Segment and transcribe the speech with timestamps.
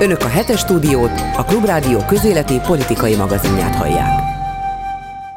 [0.00, 4.20] Önök a hetes stúdiót, a Klubrádió közéleti politikai magazinját hallják.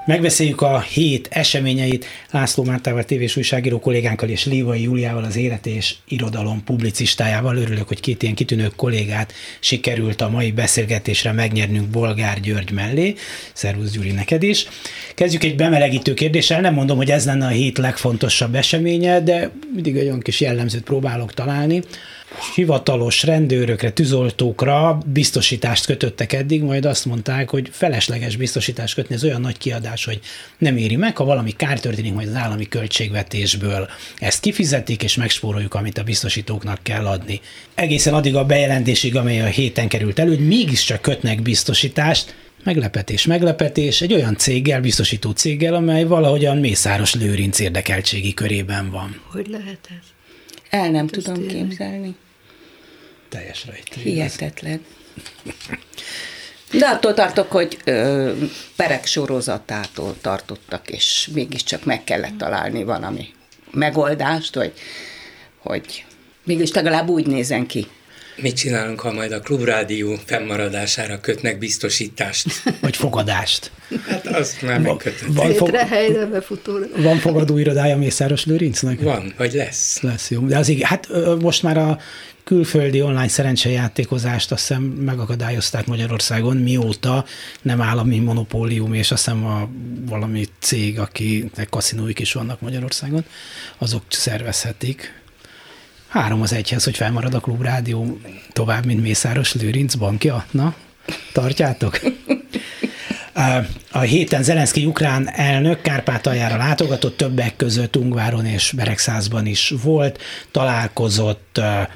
[0.05, 5.95] Megbeszéljük a hét eseményeit László Mártával, tévés újságíró kollégánkkal és Lévai Júliával, az élet és
[6.07, 7.57] irodalom publicistájával.
[7.57, 13.13] Örülök, hogy két ilyen kitűnő kollégát sikerült a mai beszélgetésre megnyernünk Bolgár György mellé.
[13.53, 14.67] Szervusz Gyuri, neked is.
[15.15, 16.61] Kezdjük egy bemelegítő kérdéssel.
[16.61, 21.33] Nem mondom, hogy ez lenne a hét legfontosabb eseménye, de mindig olyan kis jellemzőt próbálok
[21.33, 21.81] találni
[22.55, 29.41] hivatalos rendőrökre, tűzoltókra biztosítást kötöttek eddig, majd azt mondták, hogy felesleges biztosítást kötni, ez olyan
[29.41, 30.19] nagy kiadás, hogy
[30.57, 35.73] nem éri meg, ha valami kár történik, majd az állami költségvetésből ezt kifizetik, és megspóroljuk,
[35.73, 37.41] amit a biztosítóknak kell adni.
[37.75, 44.01] Egészen addig a bejelentésig, amely a héten került elő, hogy mégiscsak kötnek biztosítást, meglepetés, meglepetés,
[44.01, 49.21] egy olyan céggel, biztosító céggel, amely valahogyan Mészáros Lőrinc érdekeltségi körében van.
[49.31, 50.05] Hogy lehet ez?
[50.69, 51.67] El nem ez tudom tényleg.
[51.67, 52.15] képzelni
[53.33, 54.03] teljes rejtély.
[54.03, 54.85] Hihetetlen.
[56.71, 58.31] De attól tartok, hogy ö,
[58.75, 63.27] perek sorozatától tartottak, és mégiscsak meg kellett találni valami
[63.71, 64.73] megoldást, hogy,
[65.57, 66.05] hogy
[66.43, 67.87] mégis legalább úgy nézen ki.
[68.35, 72.47] Mit csinálunk, ha majd a klubrádió fennmaradására kötnek biztosítást?
[72.81, 73.71] Vagy fogadást.
[74.07, 75.27] Hát azt már megkötött.
[75.27, 75.77] Van, fog...
[76.95, 79.01] van fogadó irodája Mészáros Lőrincnek?
[79.01, 80.01] Van, vagy lesz.
[80.01, 80.41] Lesz, jó.
[80.47, 81.07] De az igen, hát
[81.39, 81.99] most már a
[82.43, 87.25] külföldi online szerencsejátékozást azt hiszem megakadályozták Magyarországon, mióta
[87.61, 89.69] nem állami monopólium, és azt hiszem a
[90.05, 93.25] valami cég, akinek kaszinóik is vannak Magyarországon,
[93.77, 95.21] azok szervezhetik.
[96.13, 98.17] Három az egyhez, hogy felmarad a klubrádió
[98.51, 100.45] tovább, mint Mészáros Lőrinc bankja.
[100.51, 100.75] Na,
[101.31, 101.99] tartjátok?
[103.91, 111.57] A héten Zelenszky ukrán elnök Kárpátaljára látogatott, többek között Ungváron és Beregszázban is volt, találkozott
[111.57, 111.89] a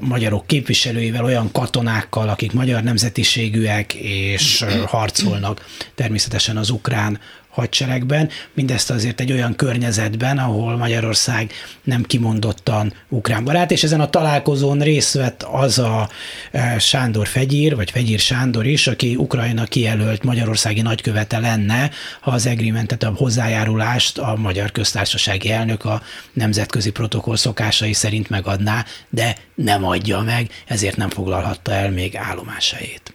[0.00, 9.20] magyarok képviselőivel, olyan katonákkal, akik magyar nemzetiségűek és harcolnak természetesen az ukrán hadseregben, mindezt azért
[9.20, 11.52] egy olyan környezetben, ahol Magyarország
[11.82, 16.08] nem kimondottan ukrán barát, és ezen a találkozón részt vett az a
[16.50, 21.90] e, Sándor Fegyír, vagy Fegyír Sándor is, aki Ukrajna kijelölt magyarországi nagykövete lenne,
[22.20, 26.02] ha az agreementet, a hozzájárulást a Magyar Köztársasági Elnök a
[26.32, 33.14] nemzetközi protokoll szokásai szerint megadná, de nem adja meg, ezért nem foglalhatta el még állomásait.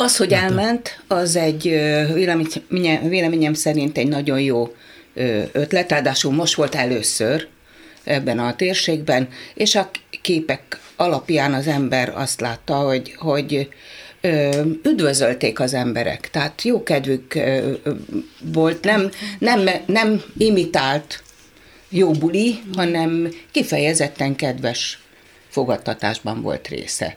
[0.00, 1.62] Az, hogy elment, az egy
[2.12, 4.74] véleményem, véleményem szerint egy nagyon jó
[5.52, 7.48] ötlet, ráadásul most volt először
[8.04, 9.90] ebben a térségben, és a
[10.22, 13.68] képek alapján az ember azt látta, hogy, hogy
[14.82, 17.38] üdvözölték az emberek, tehát jó kedvük
[18.52, 21.22] volt, nem, nem, nem imitált
[21.88, 24.98] jó buli, hanem kifejezetten kedves
[25.48, 27.16] fogadtatásban volt része.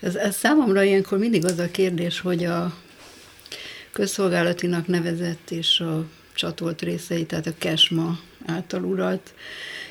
[0.00, 2.74] Ez, ez számomra ilyenkor mindig az a kérdés, hogy a
[3.92, 6.04] közszolgálatinak nevezett és a
[6.34, 9.34] csatolt részei, tehát a kesma által uralt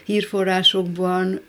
[0.04, 1.42] hírforrásokban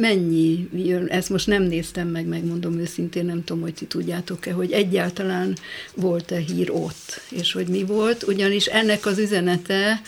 [0.00, 4.72] mennyi jön, ezt most nem néztem meg, megmondom őszintén, nem tudom, hogy ti tudjátok-e, hogy
[4.72, 5.56] egyáltalán
[5.94, 10.00] volt-e hír ott, és hogy mi volt, ugyanis ennek az üzenete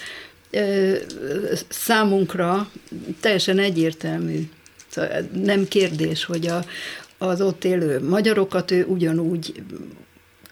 [1.68, 2.70] számunkra
[3.20, 4.48] teljesen egyértelmű.
[4.88, 6.64] Szóval nem kérdés, hogy a,
[7.18, 9.62] az ott élő magyarokat ő ugyanúgy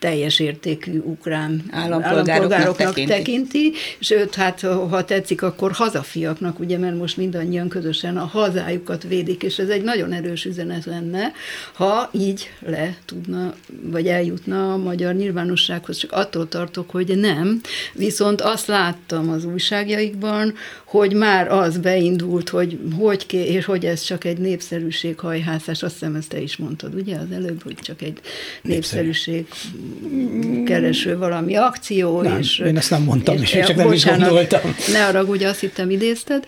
[0.03, 3.13] teljes értékű ukrán állampolgároknak, állampolgároknak tekinti.
[3.13, 9.43] tekinti, sőt, hát ha tetszik, akkor hazafiaknak, ugye, mert most mindannyian közösen a hazájukat védik,
[9.43, 11.33] és ez egy nagyon erős üzenet lenne,
[11.73, 17.61] ha így le tudna, vagy eljutna a magyar nyilvánossághoz, csak attól tartok, hogy nem.
[17.93, 24.03] Viszont azt láttam az újságjaikban, hogy már az beindult, hogy hogy ké, és hogy ez
[24.03, 28.21] csak egy népszerűséghajhászás, azt hiszem ezt te is mondtad, ugye, az előbb, hogy csak egy
[28.63, 29.47] népszerűség
[30.64, 32.22] kereső valami akció.
[32.22, 34.75] Nem, és, én ezt nem mondtam, és, és csak nem bocsánat, is gondoltam.
[34.92, 36.44] Ne arra, ugye azt hittem idézted.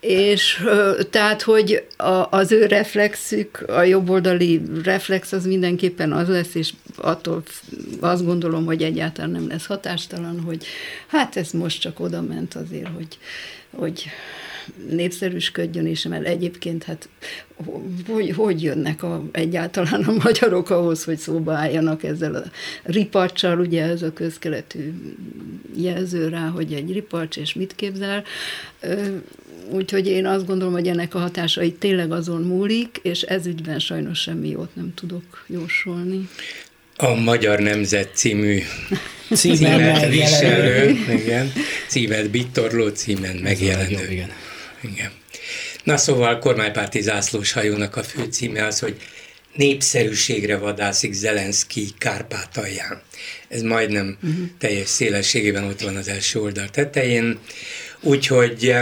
[0.00, 0.64] És
[1.10, 7.42] tehát, hogy a, az ő reflexük, a jobboldali reflex az mindenképpen az lesz, és attól
[8.00, 10.66] azt gondolom, hogy egyáltalán nem lesz hatástalan, hogy
[11.06, 13.18] hát ez most csak oda ment azért, hogy,
[13.70, 14.04] hogy
[14.90, 17.08] népszerűsködjön, és mert egyébként hát
[18.06, 22.42] hogy, hogy jönnek a, egyáltalán a magyarok ahhoz, hogy szóba álljanak ezzel a
[22.82, 24.92] ripacsal, ugye ez a közkeletű
[25.76, 28.24] jelző rá, hogy egy ripacs, és mit képzel.
[29.70, 34.20] Úgyhogy én azt gondolom, hogy ennek a hatásai tényleg azon múlik, és ez ügyben sajnos
[34.20, 36.28] semmi jót nem tudok jósolni.
[36.96, 38.58] A Magyar Nemzet című
[39.34, 40.88] címet viselő,
[41.22, 41.52] igen,
[41.88, 44.10] címet bittorló címen megjelenő.
[44.10, 44.30] Igen.
[44.80, 45.10] Igen.
[45.84, 48.96] Na szóval kormánypárti zászlós hajónak a fő címe az, hogy
[49.54, 53.02] népszerűségre vadászik Zelenszky Kárpátalján.
[53.48, 54.46] Ez majdnem uh-huh.
[54.58, 57.38] teljes szélességében ott van az első oldal tetején.
[58.00, 58.74] Úgyhogy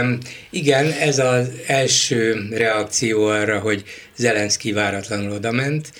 [0.49, 3.83] igen, ez az első reakció arra, hogy
[4.15, 5.91] Zelenszky váratlanul odament,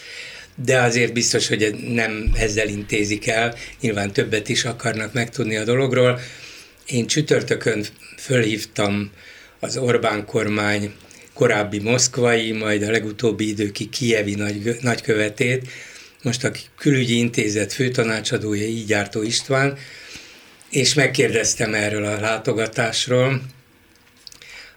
[0.65, 6.19] de azért biztos, hogy nem ezzel intézik el, nyilván többet is akarnak megtudni a dologról.
[6.88, 7.85] Én csütörtökön
[8.17, 9.11] fölhívtam
[9.59, 10.94] az Orbán kormány
[11.33, 15.68] korábbi moszkvai, majd a legutóbbi időki kievi nagy, nagykövetét,
[16.24, 19.77] most a külügyi intézet főtanácsadója Ígyártó István,
[20.69, 23.42] és megkérdeztem erről a látogatásról.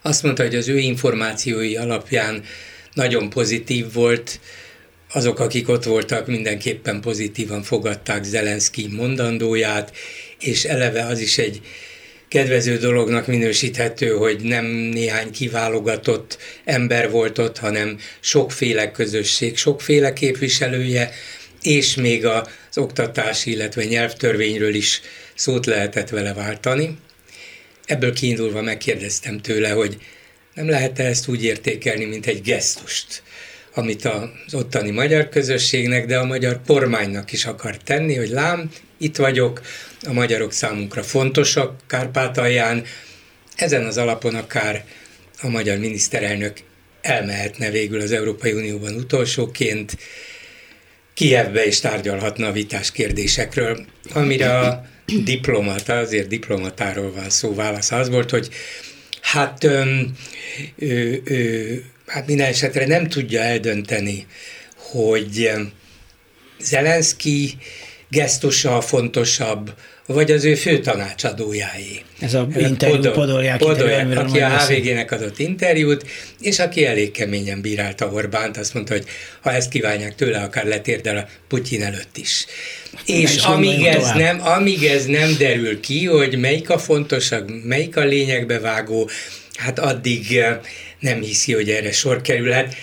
[0.03, 2.45] Azt mondta, hogy az ő információi alapján
[2.95, 4.41] nagyon pozitív volt,
[5.13, 9.97] azok, akik ott voltak, mindenképpen pozitívan fogadták Zelenszky mondandóját,
[10.39, 11.61] és eleve az is egy
[12.31, 21.11] kedvező dolognak minősíthető, hogy nem néhány kiválogatott ember volt ott, hanem sokféle közösség, sokféle képviselője,
[21.63, 25.01] és még az oktatási, illetve nyelvtörvényről is
[25.35, 26.99] szót lehetett vele váltani.
[27.85, 29.97] Ebből kiindulva megkérdeztem tőle, hogy
[30.55, 33.23] nem lehet-e ezt úgy értékelni, mint egy gesztust,
[33.75, 39.17] amit az ottani magyar közösségnek, de a magyar kormánynak is akar tenni, hogy lám, itt
[39.17, 39.61] vagyok,
[40.07, 42.85] a magyarok számunkra fontosak Kárpátalján,
[43.57, 44.85] ezen az alapon akár
[45.43, 46.59] a magyar miniszterelnök
[47.01, 49.97] elmehetne végül az Európai Unióban utolsóként,
[51.15, 54.87] Kievbe is tárgyalhatna a vitás kérdésekről, amire a
[55.25, 58.49] diplomata, azért diplomatáról van szó, válasz az volt, hogy
[59.21, 60.17] hát, öm,
[60.79, 61.75] ö, ö,
[62.11, 64.27] hát minden esetre nem tudja eldönteni,
[64.77, 65.51] hogy
[66.61, 67.57] Zelenszky
[68.09, 69.75] gesztusa fontosabb,
[70.07, 72.03] vagy az ő fő tanácsadójáé.
[72.21, 76.07] Ez a interjú, Podol, Podolják Podol, interjú, aki a HVG-nek adott interjút,
[76.41, 79.05] és aki elég keményen bírálta Orbánt, azt mondta, hogy
[79.41, 82.47] ha ezt kívánják tőle, akár letérdel a Putyin előtt is.
[83.07, 88.05] És amíg ez, nem, amíg ez nem derül ki, hogy melyik a fontosabb, melyik a
[88.05, 89.11] lényegbe vágó,
[89.55, 90.45] hát addig
[91.01, 92.75] nem hiszi, hogy erre sor kerülhet.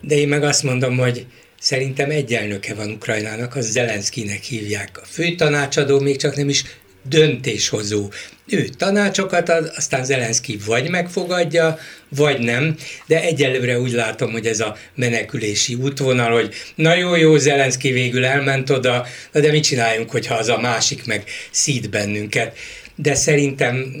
[0.00, 1.26] De én meg azt mondom, hogy
[1.60, 4.98] Szerintem egy elnöke van Ukrajnának, az Zelenszkinek hívják.
[5.02, 6.64] A főtanácsadó még csak nem is
[7.02, 8.10] döntéshozó.
[8.48, 11.78] Ő tanácsokat ad, aztán Zelenszky vagy megfogadja,
[12.08, 12.76] vagy nem,
[13.06, 18.24] de egyelőre úgy látom, hogy ez a menekülési útvonal, hogy na jó, jó, Zelenszky végül
[18.24, 22.56] elment oda, na de mit csináljunk, hogyha az a másik meg szít bennünket.
[22.94, 23.92] De szerintem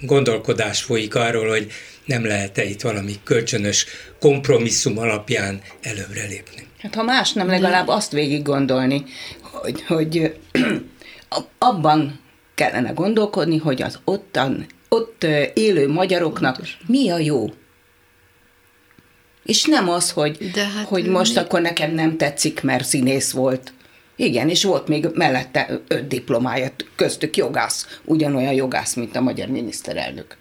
[0.00, 1.72] gondolkodás folyik arról, hogy
[2.04, 3.86] nem lehet-e itt valami kölcsönös
[4.20, 6.66] kompromisszum alapján előbbre lépni.
[6.78, 9.04] Hát ha más nem, legalább azt végig gondolni,
[9.40, 10.36] hogy, hogy
[11.58, 12.20] abban
[12.54, 17.46] kellene gondolkodni, hogy az ottan, ott élő magyaroknak mi a jó.
[19.44, 21.40] És nem az, hogy, De hát hogy most mi?
[21.40, 23.72] akkor nekem nem tetszik, mert színész volt.
[24.16, 30.36] Igen, és volt még mellette öt diplomája, köztük jogász, ugyanolyan jogász, mint a magyar miniszterelnök.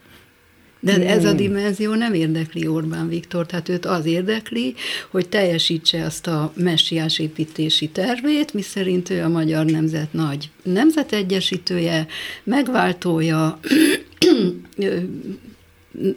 [0.84, 1.38] De ez a hmm.
[1.38, 4.74] dimenzió nem érdekli Orbán Viktor, tehát őt az érdekli,
[5.10, 12.08] hogy teljesítse azt a messiás építési tervét, miszerint ő a magyar nemzet nagy nemzetegyesítője,
[12.44, 13.60] megváltója,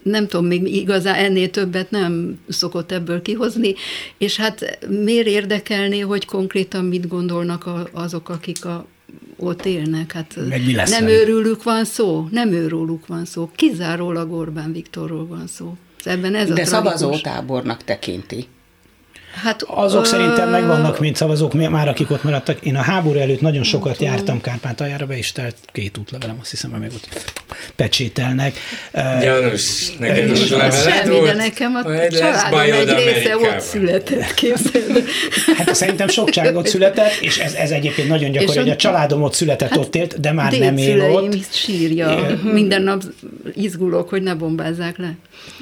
[0.03, 3.75] nem tudom, még igazán ennél többet nem szokott ebből kihozni,
[4.19, 8.87] és hát miért érdekelné, hogy konkrétan mit gondolnak azok, akik a
[9.37, 10.13] ott élnek.
[10.13, 11.19] Hát Meg mi lesz nem velük?
[11.19, 15.75] őrülük van szó, nem őróluk van szó, kizárólag Orbán Viktorról van szó.
[16.05, 18.47] Ebben ez De a szavazótábornak tekinti.
[19.43, 20.09] Hát, Azok ö...
[20.09, 22.61] szerintem megvannak, mint szavazók, már akik ott maradtak.
[22.61, 24.13] Én a háború előtt nagyon sokat tudom.
[24.13, 27.09] jártam Kárpátaljára, be is telt két útlevelem, azt hiszem, hogy még ott
[27.77, 28.55] pecsételnek.
[28.93, 35.05] János, neked is Semmi, de nekem a családom egy része ott született, képzeld.
[35.57, 39.23] Hát szerintem sok család ott született, és ez, ez egyébként nagyon gyakori, hogy a családom
[39.23, 41.53] ott született, hát ott élt, de már nem él ott.
[41.53, 42.39] sírja.
[42.53, 43.03] Minden nap
[43.55, 45.17] izgulok, hogy ne bombázzák le.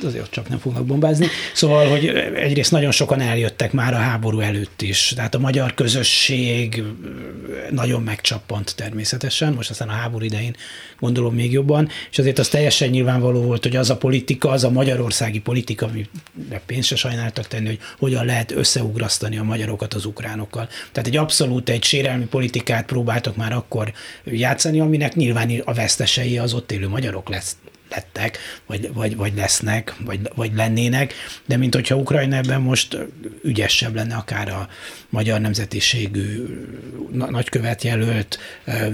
[0.05, 1.27] Azért csak nem fognak bombázni.
[1.53, 5.13] Szóval, hogy egyrészt nagyon sokan eljöttek lettek már a háború előtt is.
[5.17, 6.83] Tehát a magyar közösség
[7.71, 10.57] nagyon megcsappant természetesen, most aztán a háború idején
[11.01, 14.71] gondolom még jobban, és azért az teljesen nyilvánvaló volt, hogy az a politika, az a
[14.71, 20.69] magyarországi politika, amire pénzt se sajnáltak tenni, hogy hogyan lehet összeugrasztani a magyarokat az ukránokkal.
[20.93, 23.93] Tehát egy abszolút egy sérelmi politikát próbáltak már akkor
[24.25, 27.57] játszani, aminek nyilván a vesztesei az ott élő magyarok lesz,
[27.95, 31.15] lettek, vagy, vagy, vagy lesznek, vagy, vagy lennének,
[31.47, 32.99] de mint hogyha Ukrajna ebben most
[33.43, 34.69] ügyesebb lenne akár a
[35.09, 36.45] magyar nemzetiségű
[37.13, 38.39] nagykövet jelölt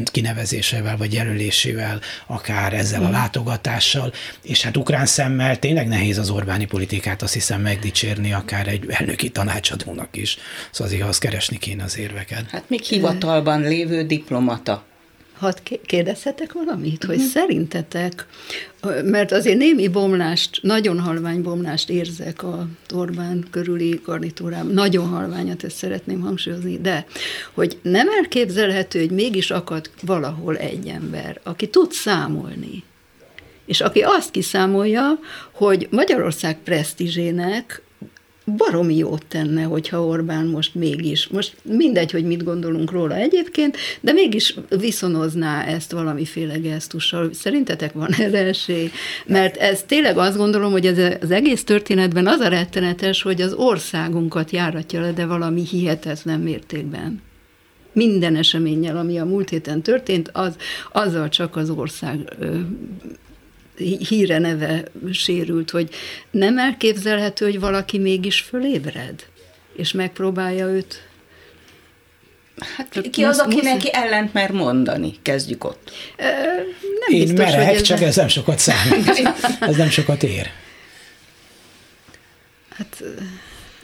[0.04, 3.12] kinevezésével, vagy jelölésével, akár ezzel a mm.
[3.12, 8.84] látogatással, és hát ukrán szemmel tényleg nehéz az Orbáni politikát azt hiszem megdicsérni, akár egy
[8.88, 10.38] elnöki tanácsadónak is.
[10.70, 12.50] Szóval azért az keresni kéne az érveket.
[12.50, 14.88] Hát még hivatalban lévő diplomata
[15.40, 15.56] Hadd
[15.86, 17.30] kérdezhetek valamit, hogy uh-huh.
[17.30, 18.26] szerintetek,
[19.04, 25.76] mert azért némi bomlást, nagyon halvány bomlást érzek a Orbán körüli garnitúrám, nagyon halványat, ezt
[25.76, 27.06] szeretném hangsúlyozni, de
[27.52, 32.82] hogy nem elképzelhető, hogy mégis akad valahol egy ember, aki tud számolni,
[33.66, 35.18] és aki azt kiszámolja,
[35.50, 37.82] hogy Magyarország presztízsének
[38.56, 44.12] baromi jót tenne, hogyha Orbán most mégis, most mindegy, hogy mit gondolunk róla egyébként, de
[44.12, 47.32] mégis viszonozná ezt valamiféle gesztussal.
[47.32, 48.90] Szerintetek van erre esély?
[49.26, 53.52] Mert ez tényleg azt gondolom, hogy ez az egész történetben az a rettenetes, hogy az
[53.52, 57.22] országunkat járatja le, de valami hihetetlen mértékben
[57.92, 60.56] minden eseménnyel, ami a múlt héten történt, az,
[60.92, 62.18] azzal csak az ország
[64.08, 65.90] híre neve sérült, hogy
[66.30, 69.26] nem elképzelhető, hogy valaki mégis fölébred,
[69.76, 71.08] és megpróbálja őt
[72.76, 75.12] Hát ki az, aki neki ellent mer mondani?
[75.22, 75.92] Kezdjük ott.
[76.16, 79.08] Nem Én biztos, merek, ez csak ez nem sokat számít.
[79.60, 80.50] ez nem sokat ér.
[82.68, 83.02] Hát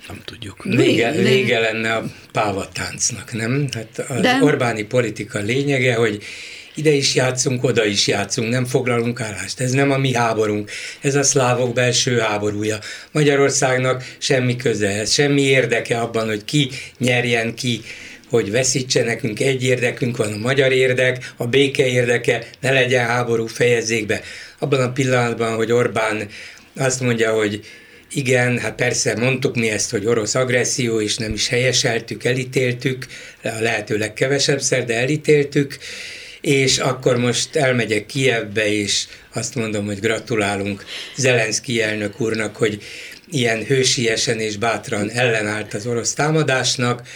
[0.09, 0.65] nem tudjuk.
[0.65, 3.69] Vége, vége lenne a pávatáncnak, nem?
[3.73, 4.39] Hát az De...
[4.43, 6.23] Orbáni politika lényege, hogy
[6.77, 9.61] ide is játszunk, oda is játszunk, nem foglalunk állást.
[9.61, 12.79] Ez nem a mi háborunk, ez a szlávok belső háborúja.
[13.13, 17.81] Magyarországnak semmi köze ez, semmi érdeke abban, hogy ki nyerjen ki,
[18.31, 23.47] hogy veszítse nekünk egy érdekünk van, a magyar érdek, a béke érdeke, ne legyen háború,
[23.47, 24.21] fejezzék be.
[24.59, 26.29] Abban a pillanatban, hogy Orbán
[26.77, 27.65] azt mondja, hogy
[28.13, 33.07] igen, hát persze mondtuk mi ezt, hogy orosz agresszió, és nem is helyeseltük, elítéltük,
[33.43, 35.79] a lehető legkevesebb de elítéltük,
[36.47, 40.85] és akkor most elmegyek Kievbe, és azt mondom, hogy gratulálunk
[41.17, 42.83] Zelenszky elnök úrnak, hogy
[43.31, 47.09] ilyen hősiesen és bátran ellenállt az orosz támadásnak,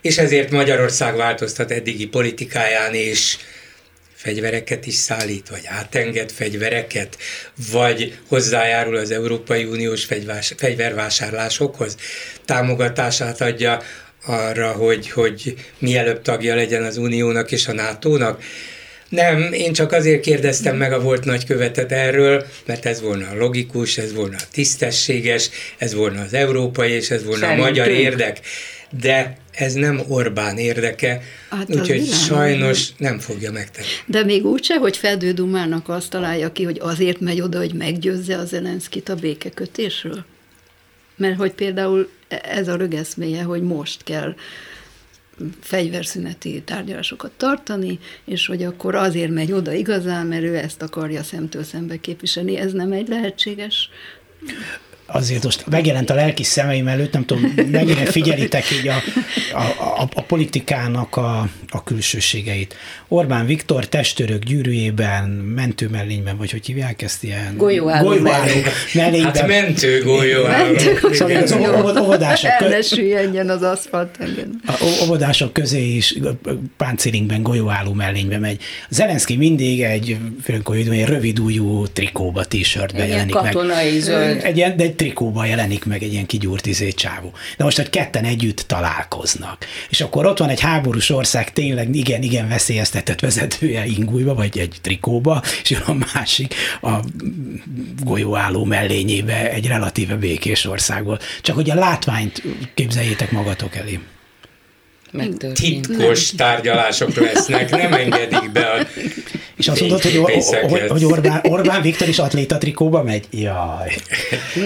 [0.00, 3.36] és ezért Magyarország változtat eddigi politikáján, és
[4.14, 7.18] fegyvereket is szállít, vagy átenged fegyvereket,
[7.70, 10.06] vagy hozzájárul az Európai Uniós
[10.56, 11.96] fegyvervásárlásokhoz,
[12.44, 13.82] támogatását adja
[14.28, 18.42] arra, hogy, hogy mielőbb tagja legyen az Uniónak és a NATO-nak.
[19.08, 23.98] Nem, én csak azért kérdeztem meg a volt nagykövetet erről, mert ez volna a logikus,
[23.98, 27.66] ez volna a tisztességes, ez volna az európai, és ez volna Szerintünk.
[27.66, 28.40] a magyar érdek.
[29.00, 33.86] De ez nem Orbán érdeke, hát úgyhogy sajnos nem fogja megtenni.
[34.06, 38.36] De még úgyse, hogy Fedő Dumának azt találja ki, hogy azért megy oda, hogy meggyőzze
[38.36, 40.24] a Zelenszkit a békekötésről?
[41.16, 44.34] Mert hogy például ez a rögeszméje, hogy most kell
[45.60, 51.62] fegyverszüneti tárgyalásokat tartani, és hogy akkor azért megy oda igazán, mert ő ezt akarja szemtől
[51.62, 52.56] szembe képviselni.
[52.56, 53.90] Ez nem egy lehetséges
[55.10, 59.02] azért most megjelent a lelki szemeim előtt, nem tudom, mennyire figyelitek így a,
[59.52, 59.62] a,
[60.00, 62.74] a, a politikának a, a külsőségeit.
[63.08, 67.56] Orbán Viktor testőrök gyűrűjében, mentőmellényben, vagy hogy hívják ezt ilyen?
[67.56, 68.52] Golyóálló, golyóálló
[68.92, 69.34] mellényben.
[69.34, 70.78] Hát mentő golyóálló.
[71.44, 72.50] Szóval az óvodások,
[73.48, 74.18] az aszfalt
[74.66, 76.14] A óvodások közé is
[76.76, 78.62] páncélingben, golyóálló mellénybe megy.
[78.88, 84.00] Zelenszky mindig egy, egy rövid újú trikóba, t-shirtbe jelenik katonai meg.
[84.00, 84.40] zöld.
[84.44, 87.32] Egy, de egy trikóban jelenik meg egy ilyen kigyúrt izé csávó.
[87.56, 89.64] De most, hogy ketten együtt találkoznak.
[89.88, 94.76] És akkor ott van egy háborús ország, tényleg igen, igen veszélyeztetett vezetője ingújba, vagy egy
[94.82, 96.98] trikóba, és jön a másik a
[98.04, 101.18] golyóálló mellényébe egy relatíve békés országból.
[101.42, 102.42] Csak hogy a látványt
[102.74, 103.98] képzeljétek magatok elé
[105.54, 108.86] titkos tárgyalások lesznek, nem engedik be a
[109.56, 110.16] És azt mondod, hogy,
[110.68, 113.26] hogy, hogy Orbán, Orbán Viktor is atléta trikóba megy?
[113.30, 113.94] Jaj.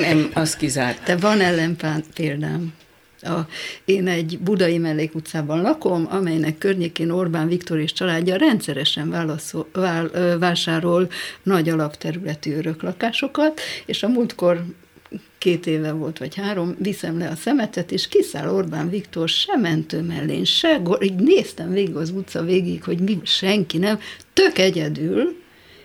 [0.01, 1.03] Nem, az kizárt.
[1.05, 2.73] De van ellenpán példám.
[3.23, 3.41] A,
[3.85, 11.11] én egy budai mellékutcában lakom, amelynek környékén Orbán Viktor és családja rendszeresen válaszol, vál, vásárol
[11.43, 14.65] nagy alapterületű öröklakásokat, és a múltkor
[15.43, 20.01] két éve volt, vagy három, viszem le a szemetet, és kiszáll Orbán Viktor se mentő
[20.01, 23.99] mellén, se, így néztem végig az utca végig, hogy mi, senki nem,
[24.33, 25.43] tök egyedül,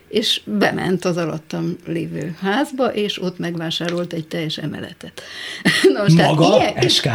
[0.08, 5.22] és bement az alattam lévő házba, és ott megvásárolt egy teljes emeletet.
[5.94, 6.58] Na most Maga?
[6.58, 7.08] Ilyen, SK?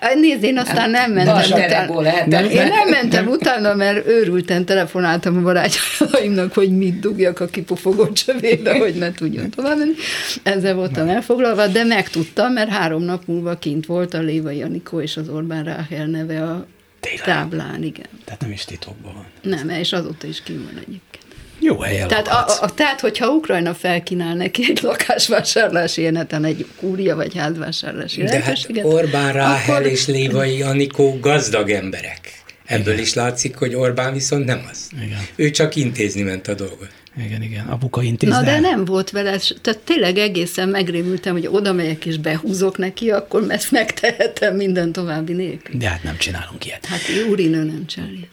[0.00, 2.26] Hát nézd, én aztán nem mentem utána.
[2.26, 8.14] Nem, én nem mentem utána, mert őrülten telefonáltam a barátjaimnak, hogy mit dugjak a kipufogott
[8.14, 9.94] csövébe, hogy ne tudjon tovább menni.
[10.42, 15.16] Ezzel voltam elfoglalva, de megtudtam, mert három nap múlva kint volt a Léva Janikó és
[15.16, 16.66] az Orbán Ráhel neve a
[17.00, 17.24] Tényleg?
[17.24, 18.06] táblán, igen.
[18.24, 19.26] Tehát nem is titokban van.
[19.42, 21.24] Nem, és azóta is ki van egyébként.
[21.60, 27.16] Jó helyen tehát, a, a, tehát, hogyha Ukrajna felkínál neki egy lakásvásárlási ilyeneten, egy kúria
[27.16, 29.90] vagy házvásárlási De hát Orbán Ráhel akkor...
[29.90, 32.36] és Lévai Anikó gazdag emberek.
[32.64, 33.04] Ebből igen.
[33.04, 34.88] is látszik, hogy Orbán viszont nem az.
[35.02, 35.18] Igen.
[35.36, 36.88] Ő csak intézni ment a dolgot.
[37.24, 38.36] Igen, igen, apuka intézne.
[38.36, 43.10] Na de nem volt vele, tehát tényleg egészen megrémültem, hogy oda megyek és behúzok neki,
[43.10, 45.78] akkor ezt megtehetem minden további nélkül.
[45.78, 46.86] De hát nem csinálunk ilyet.
[46.86, 47.00] Hát
[47.30, 48.26] úrinő nem csinálja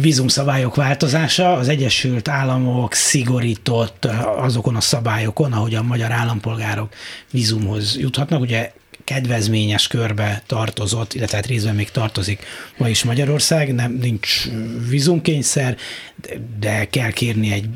[0.00, 4.04] vízumszabályok változása, az Egyesült Államok szigorított
[4.36, 6.92] azokon a szabályokon, ahogy a magyar állampolgárok
[7.30, 8.40] vízumhoz juthatnak.
[8.40, 8.72] Ugye
[9.08, 14.48] kedvezményes körbe tartozott, illetve hát részben még tartozik ma is Magyarország, nem nincs
[14.88, 15.76] vízumkényszer,
[16.60, 17.68] de kell kérni egy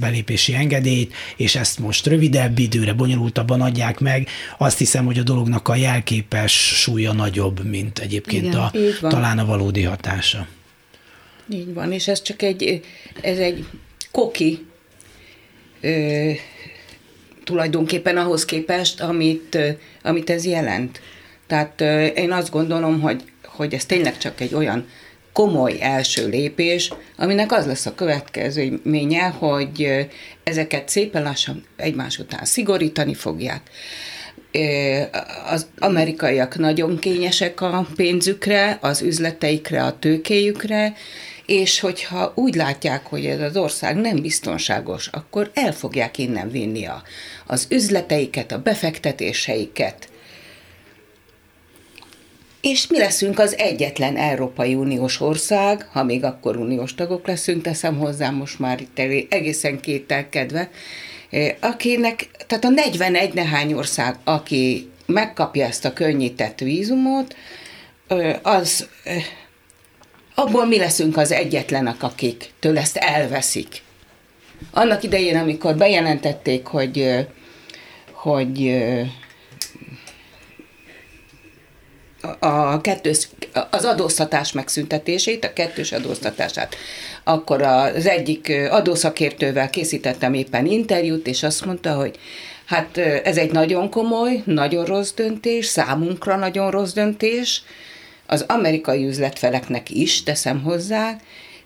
[0.00, 4.28] belépési engedélyt, és ezt most rövidebb időre, bonyolultabban adják meg.
[4.58, 9.44] Azt hiszem, hogy a dolognak a jelképes súlya nagyobb, mint egyébként Igen, a, talán a
[9.44, 10.46] valódi hatása.
[11.52, 12.80] Így van, és ez csak egy,
[13.20, 13.64] ez egy
[14.10, 14.66] koki
[15.80, 16.30] ö,
[17.44, 19.68] tulajdonképpen ahhoz képest, amit, ö,
[20.02, 21.00] amit ez jelent.
[21.46, 24.86] Tehát ö, én azt gondolom, hogy, hogy ez tényleg csak egy olyan
[25.32, 30.06] komoly első lépés, aminek az lesz a következménye, hogy
[30.44, 33.60] ezeket szépen lassan egymás után szigorítani fogják.
[35.50, 40.94] Az amerikaiak nagyon kényesek a pénzükre, az üzleteikre, a tőkéjükre,
[41.50, 46.86] és hogyha úgy látják, hogy ez az ország nem biztonságos, akkor el fogják innen vinni
[46.86, 47.02] a,
[47.46, 50.08] az üzleteiket, a befektetéseiket.
[52.60, 57.98] És mi leszünk az egyetlen Európai Uniós ország, ha még akkor uniós tagok leszünk, teszem
[57.98, 60.70] hozzá most már itt egészen kételkedve,
[61.30, 67.36] eh, akinek, tehát a 41 nehány ország, aki megkapja ezt a könnyített vízumot,
[68.42, 68.88] az
[70.40, 73.82] abból mi leszünk az egyetlenek, akik től ezt elveszik.
[74.70, 77.26] Annak idején, amikor bejelentették, hogy,
[78.12, 78.82] hogy
[82.38, 83.28] a kettős,
[83.70, 86.76] az adóztatás megszüntetését, a kettős adóztatását.
[87.24, 92.18] Akkor az egyik adószakértővel készítettem éppen interjút, és azt mondta, hogy
[92.64, 97.62] hát ez egy nagyon komoly, nagyon rossz döntés, számunkra nagyon rossz döntés,
[98.30, 101.16] az amerikai üzletfeleknek is, teszem hozzá,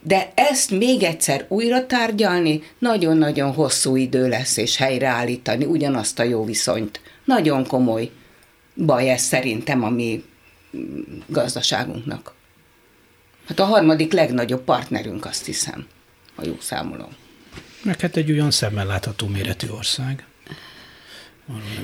[0.00, 6.44] de ezt még egyszer újra tárgyalni nagyon-nagyon hosszú idő lesz, és helyreállítani ugyanazt a jó
[6.44, 7.00] viszonyt.
[7.24, 8.11] Nagyon komoly
[8.74, 10.24] baj ez szerintem a mi
[11.27, 12.35] gazdaságunknak.
[13.46, 15.87] Hát a harmadik legnagyobb partnerünk, azt hiszem,
[16.35, 17.11] ha jó számolom.
[17.83, 20.24] Meg hát egy olyan szemmel látható méretű ország.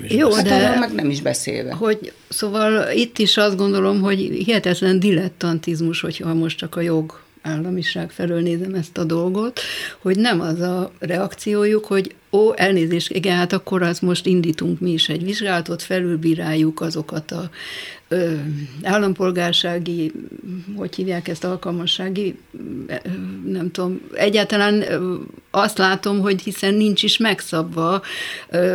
[0.08, 1.72] Jó, hát de meg nem is beszélve.
[1.72, 8.10] Hogy, szóval itt is azt gondolom, hogy hihetetlen dilettantizmus, hogyha most csak a jog államiság
[8.10, 9.60] felől nézem ezt a dolgot,
[9.98, 14.90] hogy nem az a reakciójuk, hogy ó, elnézést, igen, hát akkor az most indítunk mi
[14.90, 17.50] is egy vizsgálatot, felülbíráljuk azokat a
[18.08, 18.32] ö,
[18.82, 20.12] állampolgársági,
[20.76, 22.38] hogy hívják ezt, alkalmassági,
[23.44, 24.84] nem tudom, egyáltalán
[25.50, 28.02] azt látom, hogy hiszen nincs is megszabva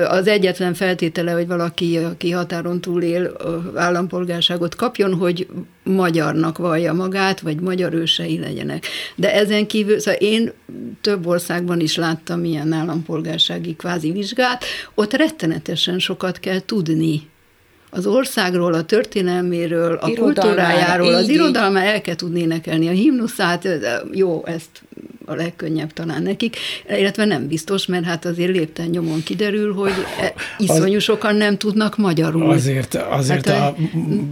[0.08, 3.38] az egyetlen feltétele, hogy valaki, aki határon túl él,
[3.76, 5.48] állampolgárságot kapjon, hogy
[5.84, 8.86] magyarnak vallja magát, vagy magyar ősei legyenek.
[9.16, 10.52] De ezen kívül, szóval én
[11.02, 12.68] több országban is láttam ilyen
[13.50, 14.64] állampolgársági kvázi vizsgát,
[14.96, 17.30] ott rettenetesen sokat kell tudni.
[17.90, 23.68] Az országról, a történelméről, a kultúrájáról, az irodalma el kell tudni énekelni a himnuszát,
[24.12, 24.84] jó, ezt
[25.26, 26.58] a legkönnyebb talán nekik,
[26.90, 31.98] illetve nem biztos, mert hát azért lépten nyomon kiderül, hogy e, iszonyú sokan nem tudnak
[31.98, 32.52] magyarul.
[32.52, 33.76] Azért, azért hát,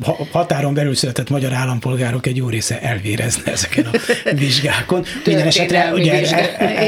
[0.03, 3.97] a határon belül született magyar állampolgárok egy jó része elvérezne ezeken a
[4.35, 5.03] vizsgákon.
[5.25, 6.21] Minden esetre ugye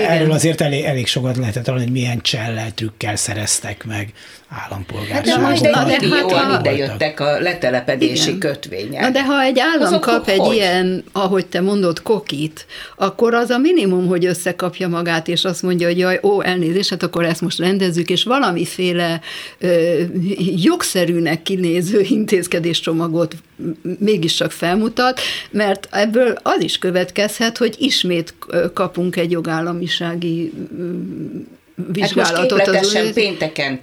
[0.08, 4.14] erről azért elég, elég sokat lehetett hallani, hogy milyen csellel, trükkel szereztek meg
[4.50, 5.28] állampolgárságot.
[5.28, 8.40] Hát de most de, de, hát ide jöttek a letelepedési Igen.
[8.40, 9.02] kötvények.
[9.02, 12.66] Na de ha egy állam Azok kap egy ilyen, ahogy te mondod, kokit,
[12.98, 17.04] akkor az a minimum, hogy összekapja magát, és azt mondja, hogy jaj, ó, elnézést, hát
[17.04, 19.22] akkor ezt most rendezzük, és valamiféle
[19.58, 20.02] ö,
[20.56, 23.36] jogszerűnek kinéző intézkedéscsomagot
[24.00, 25.20] mégiscsak felmutat,
[25.52, 28.34] mert ebből az is következhet, hogy ismét
[28.74, 30.54] kapunk egy jogállamisági
[31.76, 32.62] vizsgálatot.
[32.62, 33.80] Hát most pénteken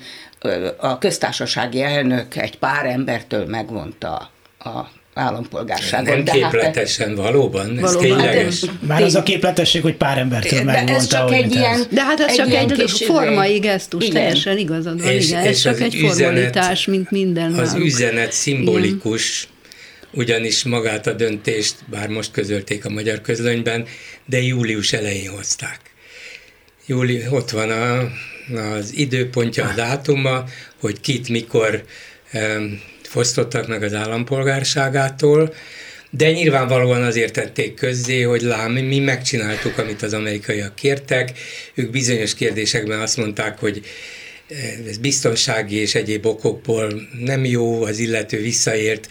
[0.77, 4.81] a köztársasági elnök egy pár embertől megmondta a
[5.15, 6.15] állampolgárságot.
[6.15, 7.71] Nem de képletesen, hát, valóban?
[7.71, 8.65] Ez valóban, tényleges?
[8.87, 12.29] Már az a képletesség, hogy pár embertől megmondta, ez csak egy ilyen, De hát ez
[12.29, 14.15] egy csak egy formai gesztus, igen.
[14.15, 15.41] teljesen igazad van, és, igen.
[15.45, 17.87] Ez és csak egy üzenet, formalitás, mint minden Az náluk.
[17.87, 20.21] üzenet szimbolikus, igen.
[20.21, 23.87] ugyanis magát a döntést, bár most közölték a magyar közlönyben,
[24.27, 25.81] de július elején hozták.
[26.87, 27.99] Júli, ott van a,
[28.77, 30.45] az időpontja, a dátuma,
[30.81, 31.85] hogy kit mikor
[32.35, 32.81] um,
[33.13, 35.55] fosztottak meg az állampolgárságától,
[36.11, 41.33] de nyilvánvalóan azért tették közzé, hogy lám, mi megcsináltuk, amit az amerikaiak kértek.
[41.75, 43.83] Ők bizonyos kérdésekben azt mondták, hogy
[44.89, 49.09] ez biztonsági és egyéb okokból nem jó, az illető visszaért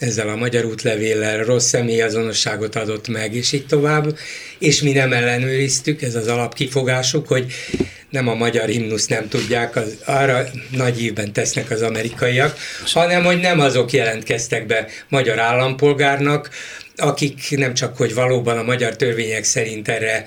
[0.00, 4.18] ezzel a magyar útlevéllel, rossz személyazonosságot adott meg, és így tovább,
[4.58, 7.52] és mi nem ellenőriztük, ez az alapkifogásuk, hogy
[8.10, 12.56] nem a magyar himnusz nem tudják, az, arra nagy évben tesznek az amerikaiak,
[12.92, 16.50] hanem hogy nem azok jelentkeztek be magyar állampolgárnak,
[16.96, 20.24] akik nem csak, hogy valóban a magyar törvények szerint erre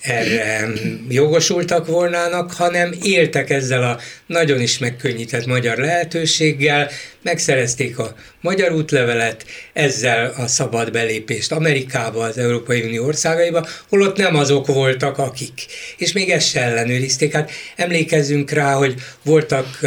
[0.00, 0.68] erre
[1.08, 6.90] jogosultak volnának, hanem éltek ezzel a nagyon is megkönnyített magyar lehetőséggel,
[7.22, 14.36] megszerezték a magyar útlevelet, ezzel a szabad belépést Amerikába, az Európai Unió országaiba, holott nem
[14.36, 15.66] azok voltak, akik.
[15.96, 17.32] És még ezt se ellenőrizték.
[17.32, 19.78] Hát emlékezzünk rá, hogy voltak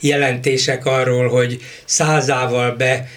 [0.00, 3.08] jelentések arról, hogy százával be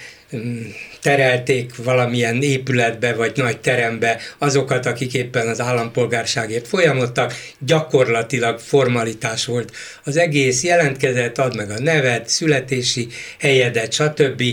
[1.06, 9.72] terelték valamilyen épületbe vagy nagy terembe azokat, akik éppen az állampolgárságért folyamodtak, gyakorlatilag formalitás volt.
[10.04, 10.64] Az egész.
[10.64, 13.08] Jelentkezett, ad meg a nevet, születési
[13.40, 14.44] helyedet, stb.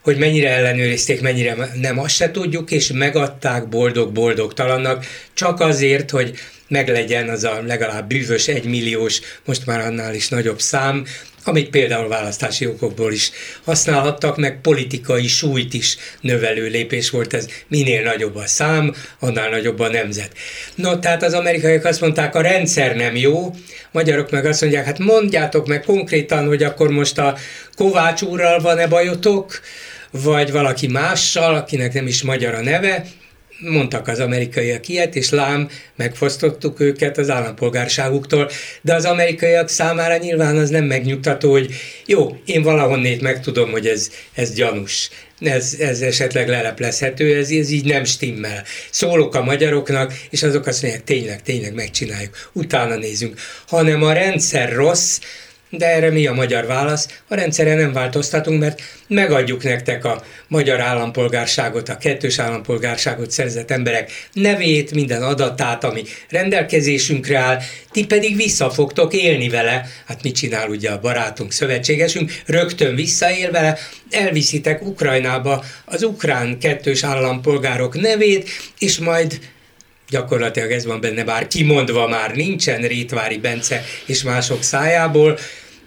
[0.00, 6.34] Hogy mennyire ellenőrizték, mennyire nem, azt se tudjuk, és megadták boldog-boldogtalannak, csak azért, hogy
[6.68, 11.06] meglegyen az a legalább bűvös egymilliós, most már annál is nagyobb szám,
[11.44, 13.30] amit például választási okokból is
[13.64, 17.46] használhattak, meg politikai súlyt is növelő lépés volt ez.
[17.68, 20.32] Minél nagyobb a szám, annál nagyobb a nemzet.
[20.74, 23.54] No, tehát az amerikaiak azt mondták, a rendszer nem jó,
[23.90, 27.36] magyarok meg azt mondják, hát mondjátok meg konkrétan, hogy akkor most a
[27.74, 29.60] Kovács úrral van-e bajotok,
[30.10, 33.06] vagy valaki mással, akinek nem is magyar a neve,
[33.58, 40.56] mondtak az amerikaiak ilyet, és lám, megfosztottuk őket az állampolgárságuktól, de az amerikaiak számára nyilván
[40.56, 41.74] az nem megnyugtató, hogy
[42.06, 47.84] jó, én valahonnét megtudom, hogy ez, ez gyanús, ez, ez esetleg leleplezhető, ez, ez így
[47.84, 48.64] nem stimmel.
[48.90, 53.40] Szólok a magyaroknak, és azok azt mondják, tényleg, tényleg megcsináljuk, utána nézünk.
[53.66, 55.18] Hanem a rendszer rossz,
[55.78, 57.20] de erre mi a magyar válasz?
[57.28, 64.10] A rendszeren nem változtatunk, mert megadjuk nektek a magyar állampolgárságot, a kettős állampolgárságot szerzett emberek
[64.32, 67.58] nevét, minden adatát, ami rendelkezésünkre áll,
[67.92, 69.86] ti pedig vissza fogtok élni vele.
[70.06, 72.32] Hát mit csinál ugye a barátunk, szövetségesünk?
[72.46, 73.78] Rögtön visszaél vele,
[74.10, 79.38] elviszitek Ukrajnába az ukrán kettős állampolgárok nevét, és majd
[80.08, 85.38] gyakorlatilag ez van benne, bár kimondva már nincsen Rétvári Bence és mások szájából,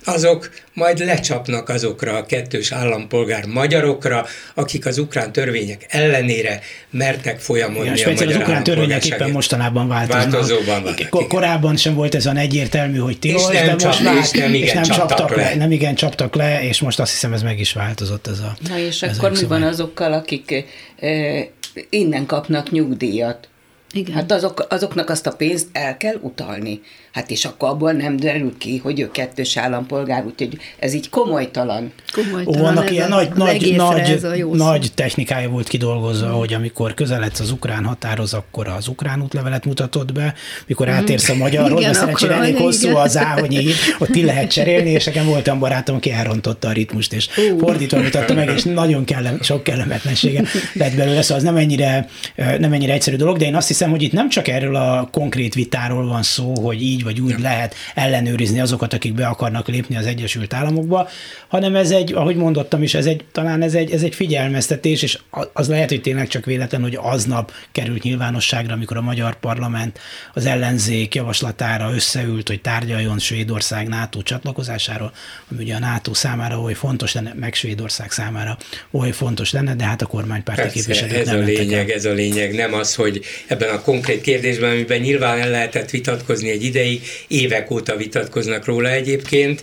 [0.08, 7.92] azok majd lecsapnak azokra a kettős állampolgár magyarokra, akik az ukrán törvények ellenére mertek folyamodni
[7.92, 10.32] Igen, a magyar az ukrán törvények éppen mostanában változnak.
[10.32, 11.28] Változóban vannak.
[11.28, 14.68] Korábban sem volt ez olyan egyértelmű, hogy tilos, de most csap, már, és nem igen,
[14.68, 15.44] és nem csaptak, le.
[15.44, 15.56] le.
[15.56, 18.80] Nem igen csaptak le, és most azt hiszem ez meg is változott ez a Na
[18.80, 20.66] és akkor mi van azokkal, akik
[21.00, 21.48] e,
[21.90, 23.48] innen kapnak nyugdíjat?
[23.92, 24.16] Igen.
[24.16, 26.82] Hát azok, azoknak azt a pénzt el kell utalni.
[27.18, 31.92] Hát és akkor abból nem derül ki, hogy ő kettős állampolgár, úgyhogy ez így komolytalan.
[32.14, 36.32] komolytalan Ó, vannak ilyen nagy, nagy, nagy, nagy technikája volt kidolgozva, mm.
[36.32, 40.34] hogy amikor közeledsz az ukrán határhoz, akkor az ukrán útlevelet mutatod be,
[40.68, 41.38] mikor átérsz a mm.
[41.38, 43.66] magyarról, de szerencsére elég hosszú az áhonyi,
[44.00, 47.60] ott ki lehet cserélni, és nekem voltam barátom, aki elrontotta a ritmust, és uh.
[47.60, 52.74] fordítva mutatta meg, és nagyon kellem, sok kellemetlensége lett belőle, szóval az nem ennyire, nem
[52.74, 56.08] ennyire egyszerű dolog, de én azt hiszem, hogy itt nem csak erről a konkrét vitáról
[56.08, 60.54] van szó, hogy így vagy úgy lehet ellenőrizni azokat, akik be akarnak lépni az Egyesült
[60.54, 61.10] Államokba,
[61.48, 65.20] hanem ez egy, ahogy mondottam is, ez egy, talán ez egy, ez egy figyelmeztetés, és
[65.54, 70.00] az lehet, hogy tényleg csak véletlen, hogy aznap került nyilvánosságra, amikor a magyar parlament
[70.34, 75.12] az ellenzék javaslatára összeült, hogy tárgyaljon Svédország NATO csatlakozásáról,
[75.52, 78.58] ami ugye a NATO számára oly fontos lenne, meg Svédország számára
[78.92, 82.56] oly fontos lenne, de hát a kormánypárti képviselők ez nem a lényeg, ez a lényeg,
[82.56, 86.97] nem az, hogy ebben a konkrét kérdésben, amiben nyilván el lehetett vitatkozni egy ideig,
[87.28, 89.62] évek óta vitatkoznak róla egyébként,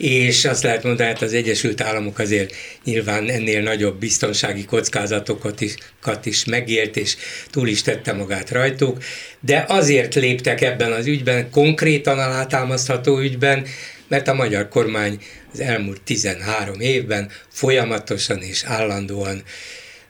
[0.00, 2.54] és azt lehet mondani, hogy hát az Egyesült Államok azért
[2.84, 5.74] nyilván ennél nagyobb biztonsági kockázatokat is,
[6.22, 7.16] is megélt, és
[7.50, 9.02] túl is tette magát rajtuk,
[9.40, 13.66] de azért léptek ebben az ügyben, konkrétan alátámasztható ügyben,
[14.08, 15.18] mert a magyar kormány
[15.52, 19.42] az elmúlt 13 évben folyamatosan és állandóan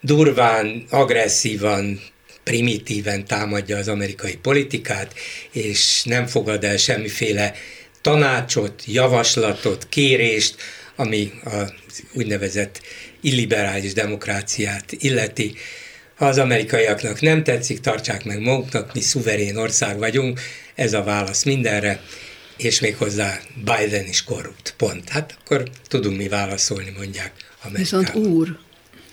[0.00, 2.00] durván, agresszívan,
[2.44, 5.14] primitíven támadja az amerikai politikát,
[5.52, 7.54] és nem fogad el semmiféle
[8.00, 10.54] tanácsot, javaslatot, kérést,
[10.96, 11.72] ami az
[12.12, 12.80] úgynevezett
[13.20, 15.54] illiberális demokráciát illeti.
[16.14, 20.40] Ha az amerikaiaknak nem tetszik, tartsák meg maguknak, mi szuverén ország vagyunk,
[20.74, 22.00] ez a válasz mindenre,
[22.56, 25.08] és még hozzá Biden is korrupt, pont.
[25.08, 28.02] Hát akkor tudunk mi válaszolni, mondják Amerikában.
[28.02, 28.58] Viszont úr,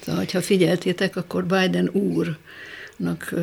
[0.05, 2.37] szóval, ha figyeltétek, akkor Biden úr
[2.97, 3.33] nak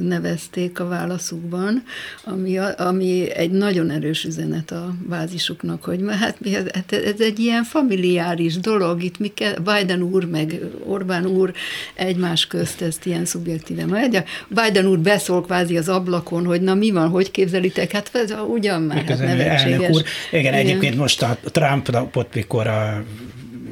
[0.00, 1.82] nevezték a válaszukban,
[2.24, 6.38] ami, ami egy nagyon erős üzenet a bázisuknak, hogy hát
[6.72, 11.52] hát ez egy ilyen familiáris dolog, itt mi kell, Biden úr meg Orbán úr
[11.94, 14.24] egymás közt ezt ilyen szubjektíven mondja.
[14.48, 18.82] Biden úr beszól kvázi az ablakon, hogy na mi van, hogy képzelitek, hát ez ugyan
[18.82, 19.90] már, hát nevetséges.
[19.90, 20.02] Úr.
[20.30, 23.04] Igen, Igen, egyébként most a Trumpot, mikor a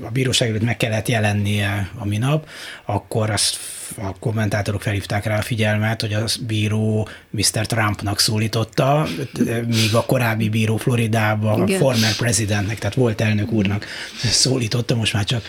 [0.07, 2.49] a bíróság előtt meg kellett jelennie a minap,
[2.85, 3.59] akkor azt
[3.97, 7.67] a kommentátorok felhívták rá a figyelmet, hogy a bíró Mr.
[7.67, 9.07] Trumpnak szólította,
[9.67, 13.87] míg a korábbi bíró Floridában a former presidentnek, tehát volt elnök úrnak
[14.23, 15.45] szólította, most már csak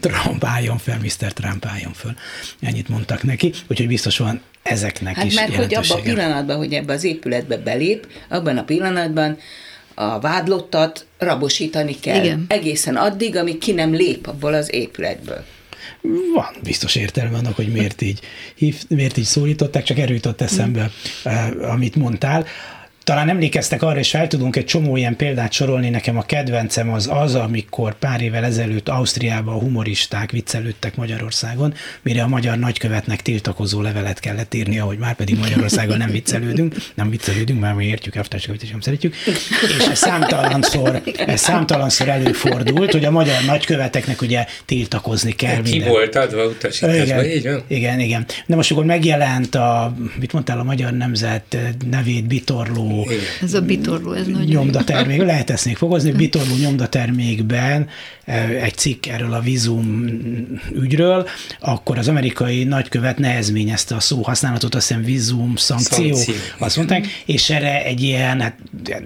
[0.00, 1.32] Trump álljon fel, Mr.
[1.32, 2.16] Trump álljon fel.
[2.60, 6.72] Ennyit mondtak neki, úgyhogy biztos van ezeknek hát is mert hogy abban a pillanatban, hogy
[6.72, 9.38] ebbe az épületbe belép, abban a pillanatban
[10.00, 12.24] a vádlottat rabosítani kell.
[12.24, 12.44] Igen.
[12.48, 15.44] Egészen addig, amíg ki nem lép abból az épületből.
[16.34, 18.20] Van biztos értelme annak, hogy miért így,
[18.54, 20.90] hív, miért így szólították, csak erőt eszembe,
[21.28, 21.62] mm.
[21.62, 22.46] amit mondtál.
[23.10, 27.08] Talán emlékeztek arra, és fel tudunk egy csomó ilyen példát sorolni, nekem a kedvencem az
[27.12, 33.80] az, amikor pár évvel ezelőtt Ausztriában a humoristák viccelődtek Magyarországon, mire a magyar nagykövetnek tiltakozó
[33.80, 38.62] levelet kellett írni, ahogy már pedig Magyarországon nem viccelődünk, nem viccelődünk, mert mi értjük, elvtársakat
[38.62, 39.14] is nem szeretjük,
[39.78, 45.62] és ez számtalanszor, ez számtalanszor előfordult, hogy a magyar nagyköveteknek ugye tiltakozni kell.
[45.62, 45.88] Ki minden.
[45.88, 47.62] volt adva utasításban, így van?
[47.66, 48.26] Igen, igen.
[48.46, 51.56] De most akkor megjelent a, mit mondtál, a Magyar Nemzet
[51.90, 52.99] nevét bitorló
[53.42, 57.88] ez a bitorló, ez nagyon nyomdatermék, lehet ezt még fogozni, bitorló nyomdatermékben
[58.62, 60.04] egy cikk erről a vízum
[60.74, 61.28] ügyről,
[61.60, 66.34] akkor az amerikai nagykövet nehezményezte a szó használatot, azt hiszem vízum szankció, szankció.
[66.58, 68.56] azt mondták, és erre egy ilyen, hát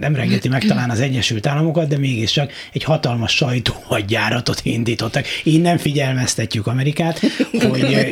[0.00, 5.26] nem rengeti meg talán az Egyesült Államokat, de mégiscsak egy hatalmas sajtóhagyjáratot indítottak.
[5.42, 8.06] Innen figyelmeztetjük Amerikát, hogy,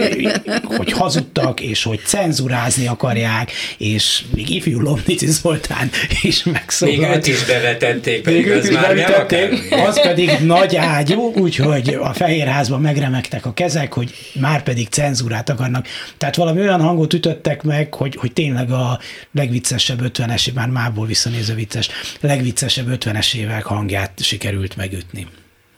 [0.64, 5.90] hogy hazudtak, és hogy cenzurázni akarják, és még ifjú Lomnici Zoltán
[6.22, 6.98] is megszólalt.
[6.98, 12.12] Még őt is bevetették, pedig Még az is bevetették, Az pedig nagy ágyú, úgyhogy a
[12.12, 15.86] Fehérházban megremegtek a kezek, hogy már pedig cenzúrát akarnak.
[16.18, 18.98] Tehát valami olyan hangot ütöttek meg, hogy, hogy tényleg a
[19.32, 21.88] legviccesebb 50-es, már mából visszanéző vicces,
[22.20, 25.26] legviccesebb 50-es évek hangját sikerült megütni.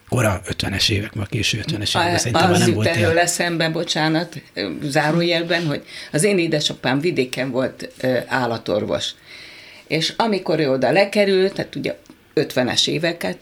[0.08, 4.42] Kora 50-es évek, ma késő 50-es évek, szerintem az nem volt erről eszembe, bocsánat,
[4.82, 5.82] zárójelben, hogy
[6.12, 7.88] az én édesapám vidéken volt
[8.26, 9.10] állatorvos,
[9.87, 11.96] és amikor ő oda lekerült, tehát ugye
[12.34, 13.38] 50-es éveket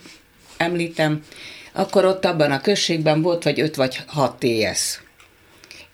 [0.57, 1.23] említem,
[1.73, 5.01] akkor ott abban a községben volt vagy 5 vagy 6 TS.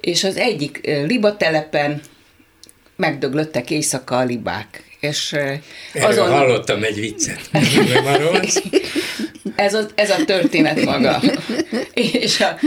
[0.01, 2.01] És az egyik libatelepen
[2.97, 4.83] megdöglöttek éjszaka a libák.
[5.01, 5.37] És
[5.95, 6.31] azon...
[6.31, 7.41] hallottam egy viccet.
[9.57, 11.21] ez, a, ez a történet maga.
[11.95, 12.59] és a,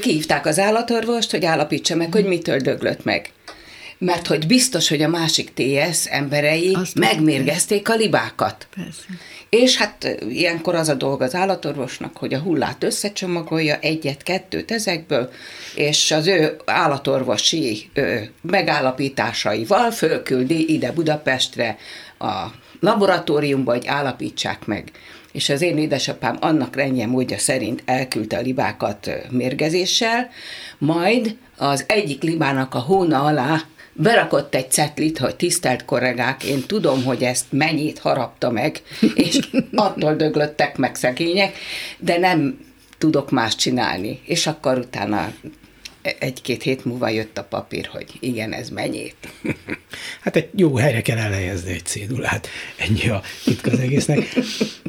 [0.00, 3.30] kihívták az állatorvost, hogy állapítsa meg, hogy mitől döglött meg
[4.00, 8.66] mert hogy biztos, hogy a másik TS emberei Azt megmérgezték a libákat.
[8.74, 9.04] Persze.
[9.48, 15.30] És hát ilyenkor az a dolga az állatorvosnak, hogy a hullát összecsomagolja egyet-kettőt ezekből,
[15.74, 21.76] és az ő állatorvosi ö, megállapításaival fölküldi ide Budapestre
[22.18, 22.44] a
[22.80, 24.90] laboratóriumba, hogy állapítsák meg.
[25.32, 30.30] És az én édesapám annak rendje módja szerint elküldte a libákat mérgezéssel,
[30.78, 33.62] majd az egyik libának a hóna alá
[34.02, 38.82] berakott egy cetlit, hogy tisztelt kollégák, én tudom, hogy ezt mennyit harapta meg,
[39.14, 39.38] és
[39.74, 41.56] attól döglöttek meg szegények,
[41.98, 42.58] de nem
[42.98, 44.20] tudok más csinálni.
[44.24, 45.32] És akkor utána
[46.18, 49.16] egy-két hét múlva jött a papír, hogy igen, ez mennyit.
[50.20, 52.48] Hát egy jó helyre kell elhelyezni egy cédulát.
[52.76, 54.18] Ennyi a titka az egésznek.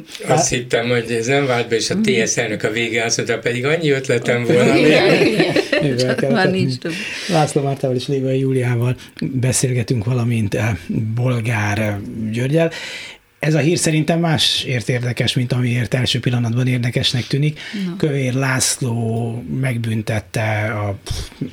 [0.06, 0.48] Azt hát...
[0.48, 3.64] hittem, hogy ez nem vált be, és a TS elnök a vége azt mondta, pedig
[3.64, 4.74] annyi ötletem volna.
[6.30, 6.92] Már nincs több.
[7.28, 10.76] László Mártával és Lévai Júliával beszélgetünk valamint eh,
[11.14, 12.70] Bolgár Györgyel.
[13.42, 17.60] Ez a hír szerintem másért érdekes, mint amiért első pillanatban érdekesnek tűnik.
[17.86, 17.96] No.
[17.96, 20.98] Kövér László megbüntette a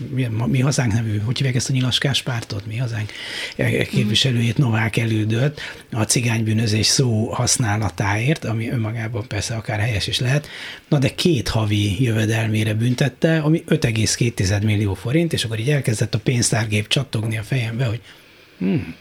[0.10, 3.12] mi, mi hazánk nevű, hogy hívják ezt a nyilaskás pártot, mi hazánk
[3.56, 5.60] e, e, képviselőjét Novák elődött
[5.92, 10.48] a cigánybűnözés szó használatáért, ami önmagában persze akár helyes is lehet,
[10.88, 16.20] na de két havi jövedelmére büntette, ami 5,2 millió forint, és akkor így elkezdett a
[16.20, 18.02] pénztárgép csattogni a fejembe, hogy
[18.60, 18.96] Hmm.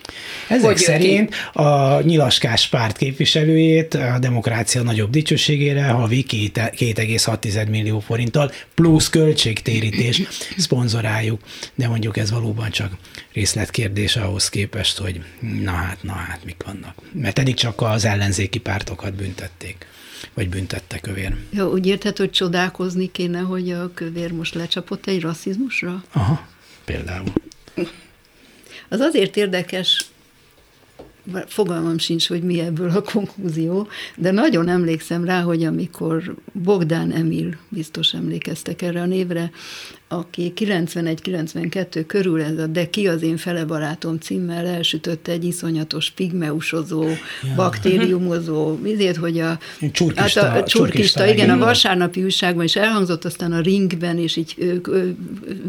[0.48, 1.58] Ezek hogy szerint ki?
[1.58, 10.22] a nyilaskás párt képviselőjét a demokrácia nagyobb dicsőségére havi 2,6 millió forinttal plusz költségtérítés
[10.56, 11.40] szponzoráljuk,
[11.74, 12.92] de mondjuk ez valóban csak
[13.32, 15.20] részletkérdés ahhoz képest, hogy
[15.62, 16.94] na hát, na hát, mik vannak.
[17.12, 19.86] Mert eddig csak az ellenzéki pártokat büntették
[20.34, 21.36] vagy büntette kövér.
[21.50, 26.04] Jó, úgy érted, hogy csodálkozni kéne, hogy a kövér most lecsapott egy rasszizmusra?
[26.12, 26.46] Aha,
[26.84, 27.32] például.
[28.88, 30.10] Az azért érdekes,
[31.46, 37.56] fogalmam sincs, hogy mi ebből a konklúzió, de nagyon emlékszem rá, hogy amikor Bogdán Emil,
[37.68, 39.50] biztos emlékeztek erre a névre,
[40.08, 46.10] aki 91-92 körül ez a De ki az én fele barátom címmel elsütötte egy iszonyatos
[46.10, 47.18] pigmeusozó, ja.
[47.56, 49.58] baktériumozó, ezért, hogy a
[49.92, 54.18] csurkista, hát a, a csurkista igen, igen, a vasárnapi újságban is elhangzott, aztán a ringben,
[54.18, 54.88] és így ők,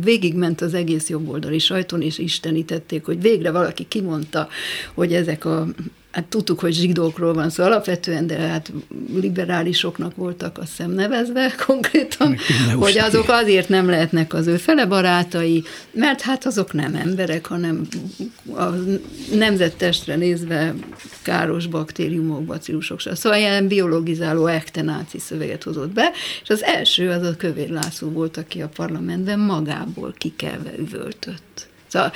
[0.04, 4.48] végigment az egész jobboldali sajton, és istenítették, hogy végre valaki kimondta,
[4.94, 5.68] hogy ezek a
[6.12, 8.72] hát tudtuk, hogy zsidókról van szó alapvetően, de hát
[9.14, 12.38] liberálisoknak voltak azt hiszem nevezve konkrétan,
[12.76, 17.88] hogy azok azért nem lehetnek az ő fele barátai, mert hát azok nem emberek, hanem
[18.56, 18.66] a
[19.34, 20.74] nemzettestre nézve
[21.22, 23.00] káros baktériumok, bacillusok.
[23.02, 28.38] Szóval ilyen biologizáló ektenáci szöveget hozott be, és az első az a Kövér László volt,
[28.38, 31.69] aki a parlamentben magából kikelve üvöltött.
[31.90, 32.12] Szóval,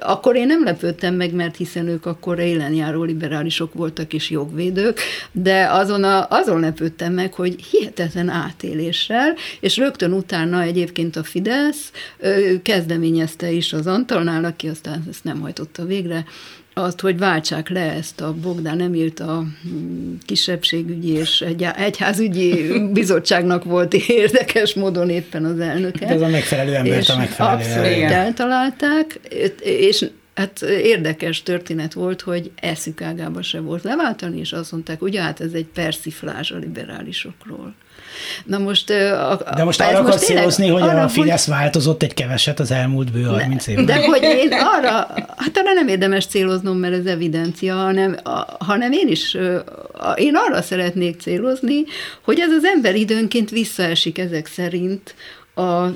[0.00, 5.00] akkor én nem lepődtem meg, mert hiszen ők akkor élenjáró liberálisok voltak és jogvédők,
[5.32, 11.92] de azon, a, azon lepődtem meg, hogy hihetetlen átéléssel, és rögtön utána egyébként a Fidesz
[12.62, 16.24] kezdeményezte is az Antalnál, aki aztán ezt nem hajtotta végre,
[16.78, 19.44] azt, hogy váltsák le ezt a Bogdán nem írt a
[20.26, 26.06] kisebbségügyi és egy, egyházügyi bizottságnak volt érdekes módon éppen az elnöke.
[26.06, 29.20] Ez a megfelelő embert a megfelelő Abszolút eltalálták,
[29.60, 30.06] és
[30.36, 35.40] Hát érdekes történet volt, hogy eszük ágába se volt leváltani, és azt mondták, ugye hát
[35.40, 37.74] ez egy persziflázs a liberálisokról.
[38.44, 38.90] Na most...
[38.90, 41.54] A, de most arra akarsz célozni, hogy arra, a Fidesz hogy...
[41.54, 43.84] változott egy keveset az elmúlt bő 30 évben.
[43.84, 44.90] De hogy én arra,
[45.36, 49.34] hát arra nem érdemes céloznom, mert ez evidencia, hanem, a, hanem én is,
[49.92, 51.84] a, én arra szeretnék célozni,
[52.24, 55.14] hogy ez az ember időnként visszaesik ezek szerint
[55.54, 55.86] a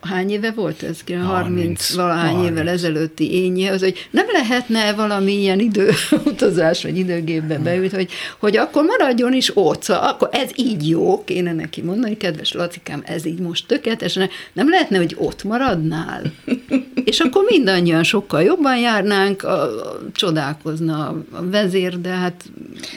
[0.00, 1.00] hány éve volt ez?
[1.06, 2.50] 30, 30 valahány 30.
[2.50, 7.64] évvel ezelőtti énje, az, hogy nem lehetne valami ilyen időutazás, vagy időgépbe hmm.
[7.64, 12.16] beült, hogy, hogy akkor maradjon is ott, szóval akkor ez így jó, kéne neki mondani,
[12.16, 16.22] kedves Lacikám, ez így most tökéletesen, nem lehetne, hogy ott maradnál?
[17.04, 22.44] És akkor mindannyian sokkal jobban járnánk, a, a, csodálkozna a vezér, de hát...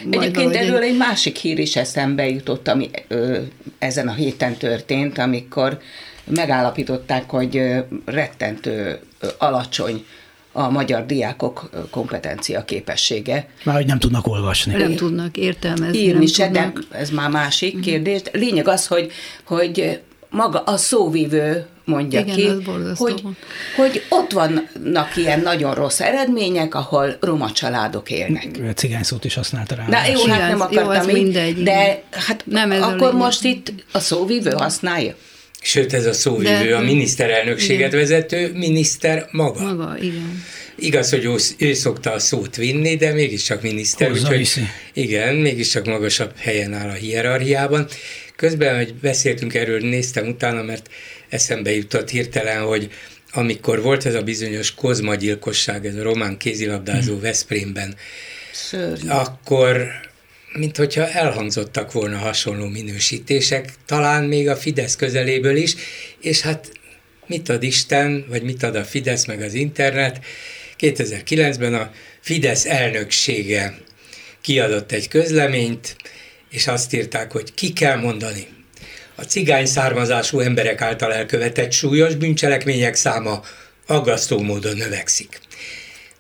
[0.09, 3.37] Egyébként erről egy másik hír is eszembe jutott, ami ö,
[3.79, 5.79] ezen a héten történt, amikor
[6.23, 7.61] megállapították, hogy
[8.05, 8.99] rettentő
[9.37, 10.05] alacsony
[10.51, 13.47] a magyar diákok kompetencia képessége.
[13.63, 14.73] Már hogy nem tudnak olvasni.
[14.73, 15.97] Nem tudnak értelmezni.
[15.97, 17.85] Írni se, de ez már másik uh-huh.
[17.85, 18.21] kérdés.
[18.31, 19.11] Lényeg az, hogy,
[19.43, 22.49] hogy maga a szóvívő mondja Igen, ki,
[22.95, 23.23] hogy,
[23.75, 28.59] hogy ott vannak ilyen nagyon rossz eredmények, ahol roma családok élnek.
[28.75, 29.87] Cigány szót is használta rá.
[29.87, 33.73] Na jó, hát nem akartam jó, így, mindegy, de hát nem ez akkor most itt
[33.91, 35.15] a szóvívő használja.
[35.63, 37.99] Sőt, ez a szóvívő, De, a miniszterelnökséget igen.
[37.99, 39.61] vezető miniszter maga.
[39.61, 40.43] Maga, igen.
[40.75, 44.61] Igaz, hogy ő, ő szokta a szót vinni, de mégiscsak miniszter, Hozzá úgyhogy viszi.
[44.93, 47.87] igen, mégiscsak magasabb helyen áll a hierarchiában.
[48.35, 50.89] Közben, hogy beszéltünk erről, néztem utána, mert
[51.29, 52.89] eszembe jutott hirtelen, hogy
[53.31, 57.21] amikor volt ez a bizonyos Kozma gyilkosság, ez a román kézilabdázó hmm.
[57.21, 57.95] Veszprémben,
[58.51, 59.07] Szörny.
[59.07, 59.91] akkor
[60.53, 65.75] mint hogyha elhangzottak volna hasonló minősítések, talán még a Fidesz közeléből is,
[66.21, 66.71] és hát
[67.25, 70.19] mit ad Isten, vagy mit ad a Fidesz meg az internet.
[70.79, 73.77] 2009-ben a Fidesz elnöksége
[74.41, 75.95] kiadott egy közleményt,
[76.49, 78.47] és azt írták, hogy ki kell mondani.
[79.15, 83.43] A cigány származású emberek által elkövetett súlyos bűncselekmények száma
[83.85, 85.39] aggasztó módon növekszik.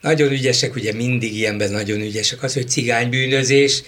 [0.01, 3.81] Nagyon ügyesek, ugye mindig ilyenben nagyon ügyesek az, hogy cigánybűnözés,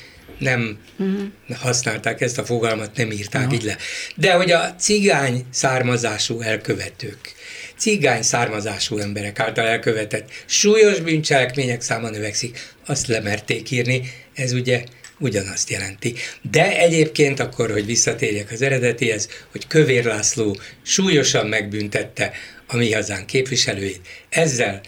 [0.44, 1.58] nem uh-huh.
[1.60, 3.58] használták ezt a fogalmat, nem írták uh-huh.
[3.58, 3.78] így le.
[4.16, 7.34] De hogy a cigány származású elkövetők,
[7.78, 14.84] cigány származású emberek által elkövetett súlyos bűncselekmények száma növekszik, azt lemerték írni, ez ugye
[15.20, 16.14] ugyanazt jelenti.
[16.52, 22.32] De egyébként akkor, hogy visszatérjek az eredetihez, hogy Kövér László súlyosan megbüntette
[22.68, 24.82] a mi hazánk képviselőit, ezzel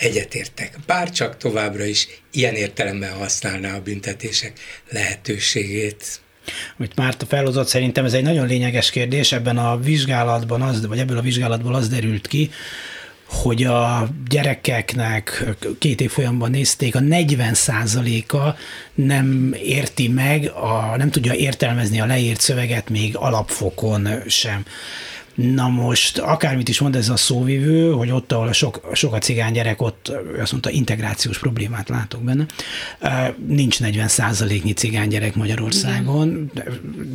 [0.00, 4.52] egyetértek, bár csak továbbra is ilyen értelemben használná a büntetések
[4.90, 6.20] lehetőségét.
[6.78, 11.18] Amit Márta felhozott, szerintem ez egy nagyon lényeges kérdés, ebben a vizsgálatban az, vagy ebből
[11.18, 12.50] a vizsgálatból az derült ki,
[13.24, 15.44] hogy a gyerekeknek
[15.78, 17.54] két év folyamban nézték, a 40
[18.28, 18.56] a
[18.94, 24.64] nem érti meg, a, nem tudja értelmezni a leírt szöveget még alapfokon sem.
[25.40, 29.52] Na most, akármit is mond ez a szóvivő, hogy ott, ahol sok, sok a cigány
[29.52, 32.46] gyerek, ott azt mondta, integrációs problémát látok benne.
[33.46, 36.50] Nincs 40 százaléknyi cigány gyerek Magyarországon,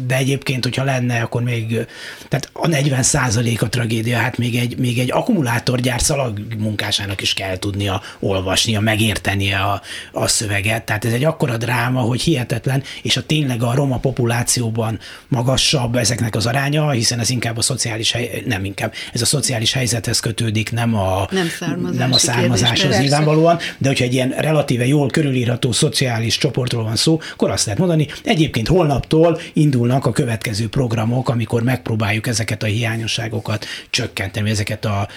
[0.08, 1.86] de egyébként, hogyha lenne, akkor még,
[2.28, 7.34] tehát a 40 százalék a tragédia, hát még egy, még egy akkumulátorgyár szalag munkásának is
[7.34, 10.86] kell tudnia olvasnia, megértenie a, a szöveget.
[10.86, 16.36] Tehát ez egy akkora dráma, hogy hihetetlen, és a tényleg a roma populációban magasabb ezeknek
[16.36, 20.72] az aránya, hiszen ez inkább a szociális hely, nem inkább, ez a szociális helyzethez kötődik,
[20.72, 21.48] nem a, nem,
[21.94, 27.20] nem a származáshoz nyilvánvalóan, de hogyha egy ilyen relatíve jól körülírható szociális csoportról van szó,
[27.34, 33.66] akkor azt lehet mondani, egyébként holnaptól indulnak a következő programok, amikor megpróbáljuk ezeket a hiányosságokat
[33.90, 35.08] csökkenteni, ezeket a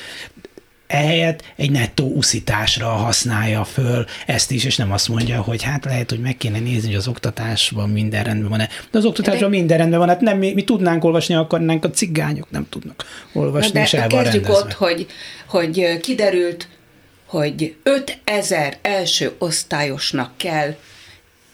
[0.89, 6.11] ehelyett egy nettó uszításra használja föl ezt is, és nem azt mondja, hogy hát lehet,
[6.11, 8.69] hogy meg kéne nézni, hogy az oktatásban minden rendben van-e.
[8.91, 9.57] De az oktatásban de...
[9.57, 13.73] minden rendben van, hát nem mi, mi tudnánk olvasni, akarnánk, a cigányok nem tudnak olvasni,
[13.73, 15.07] de és el van kezdjük ott, hogy,
[15.47, 16.69] hogy kiderült,
[17.27, 20.75] hogy 5000 első osztályosnak kell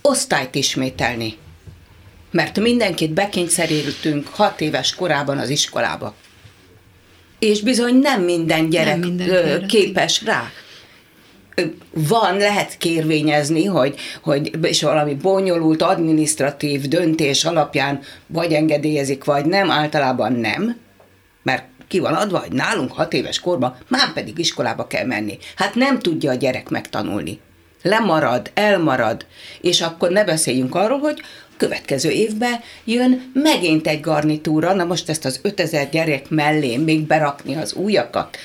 [0.03, 1.37] osztályt ismételni.
[2.31, 6.15] Mert mindenkit bekényszerültünk hat éves korában az iskolába
[7.45, 10.51] és bizony nem minden gyerek nem minden képes rá
[11.91, 19.71] van, lehet kérvényezni, hogy, hogy és valami bonyolult administratív döntés alapján vagy engedélyezik, vagy nem,
[19.71, 20.77] általában nem,
[21.43, 25.39] mert ki van adva, hogy nálunk hat éves korban már pedig iskolába kell menni.
[25.57, 27.41] Hát nem tudja a gyerek megtanulni.
[27.87, 29.27] Lemarad, elmarad,
[29.61, 31.23] és akkor ne beszéljünk arról, hogy
[31.57, 37.57] következő évben jön megint egy garnitúra, na most ezt az 5000 gyerek mellé még berakni
[37.57, 38.37] az újakat,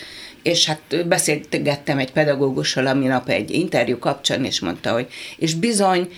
[0.43, 6.09] és hát beszélgettem egy pedagógussal a nap egy interjú kapcsán, és mondta, hogy és bizony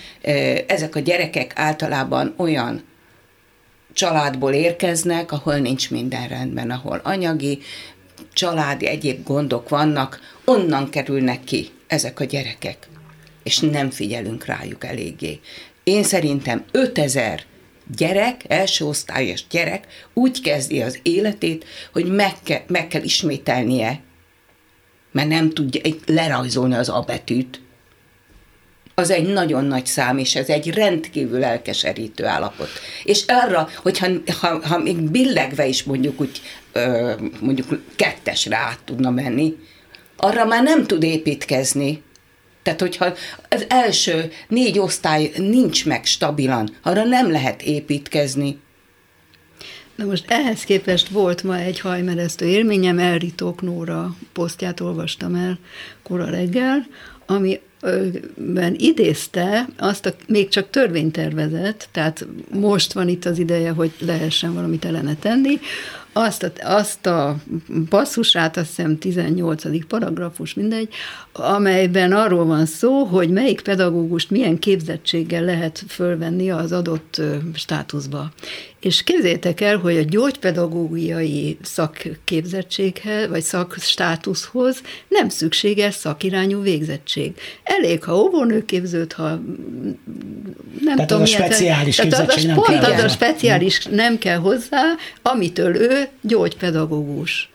[0.68, 2.84] ezek a gyerekek általában olyan
[3.94, 7.60] családból érkeznek, ahol nincs minden rendben, ahol anyagi,
[8.34, 12.90] családi egyéb gondok vannak, onnan kerülnek ki ezek a gyerekek,
[13.44, 15.40] és nem figyelünk rájuk eléggé.
[15.84, 17.44] Én szerintem 5000
[17.96, 24.02] gyerek, első osztályos gyerek úgy kezdi az életét, hogy meg kell, meg kell ismételnie,
[25.12, 27.62] mert nem tudja lerajzolni az abetűt.
[28.96, 32.70] Az egy nagyon nagy szám, és ez egy rendkívül elkeserítő állapot.
[33.04, 34.08] És arra, hogyha
[34.40, 39.58] ha, ha még billegve is mondjuk úgy, ö, mondjuk kettesre át tudna menni,
[40.18, 42.02] arra már nem tud építkezni,
[42.64, 43.14] tehát, hogyha
[43.50, 48.60] az első négy osztály nincs meg stabilan, arra nem lehet építkezni.
[49.96, 55.60] Na most ehhez képest volt ma egy hajmeresztő élményem, Elritók Nóra posztját olvastam el
[56.04, 56.86] kora reggel,
[57.26, 57.60] ami
[58.36, 64.54] ben idézte azt a még csak törvénytervezet, tehát most van itt az ideje, hogy lehessen
[64.54, 65.60] valamit ellene tenni,
[66.14, 67.36] azt a, azt a
[67.90, 69.86] passzusát, azt hiszem 18.
[69.88, 70.90] paragrafus, mindegy,
[71.34, 77.22] amelyben arról van szó, hogy melyik pedagógust milyen képzettséggel lehet fölvenni az adott
[77.54, 78.32] státuszba.
[78.80, 87.34] És képzétek el, hogy a gyógypedagógiai szakképzettséghez, vagy szakstátuszhoz nem szükséges szakirányú végzettség.
[87.64, 89.30] Elég, ha óvónőképzőt, ha
[90.82, 94.38] nem tehát tudom, az a speciális tehát képzettség nem pont az a speciális nem kell
[94.38, 94.82] hozzá,
[95.22, 97.51] amitől ő gyógypedagógus.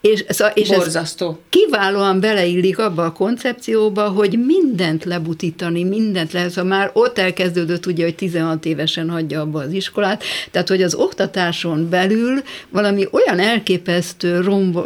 [0.00, 0.24] És,
[0.54, 1.28] és Borzasztó.
[1.28, 7.86] ez kiválóan beleillik abba a koncepcióba, hogy mindent lebutítani, mindent lehet, szóval már ott elkezdődött
[7.86, 13.38] ugye, hogy 16 évesen hagyja abba az iskolát, tehát hogy az oktatáson belül valami olyan
[13.38, 14.82] elképesztő rombo,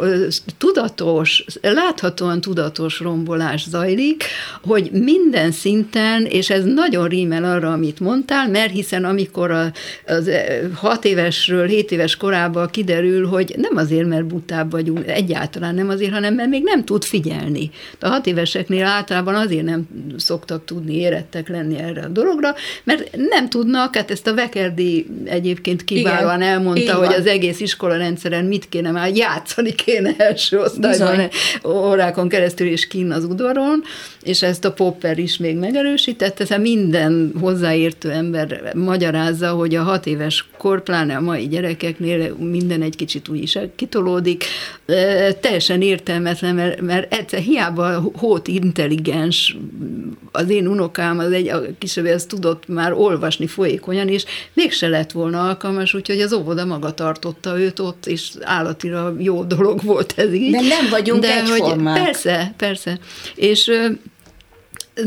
[0.57, 4.23] tudatos, láthatóan tudatos rombolás zajlik,
[4.63, 9.71] hogy minden szinten, és ez nagyon rímel arra, amit mondtál, mert hiszen amikor a,
[10.07, 10.29] az
[10.73, 16.11] 6 évesről 7 éves korában kiderül, hogy nem azért, mert butább vagyunk, egyáltalán nem azért,
[16.11, 17.69] hanem mert még nem tud figyelni.
[17.99, 19.87] A hat éveseknél általában azért nem
[20.17, 25.83] szoktak tudni érettek lenni erre a dologra, mert nem tudnak, hát ezt a Vekerdi egyébként
[25.83, 31.29] kiválóan Igen, elmondta, hogy az egész iskola rendszeren mit kéne már játszani kéne első osztályban,
[31.65, 33.83] órákon keresztül és kín az udvaron,
[34.23, 40.05] és ezt a Popper is még megerősítette, tehát minden hozzáértő ember magyarázza, hogy a hat
[40.05, 44.43] éves kor, pláne a mai gyerekeknél minden egy kicsit úgy is kitolódik,
[45.39, 49.57] teljesen értelmetlen, mert, mert egyszer hiába hót intelligens,
[50.31, 55.11] az én unokám, az egy a kisebb, az tudott már olvasni folyékonyan, és mégse lett
[55.11, 60.33] volna alkalmas, úgyhogy az óvoda maga tartotta őt ott, és állatira jó dolog volt ez
[60.33, 60.51] így.
[60.51, 61.97] De nem vagyunk de egyformák.
[61.97, 62.99] Hogy, persze, persze.
[63.35, 63.71] És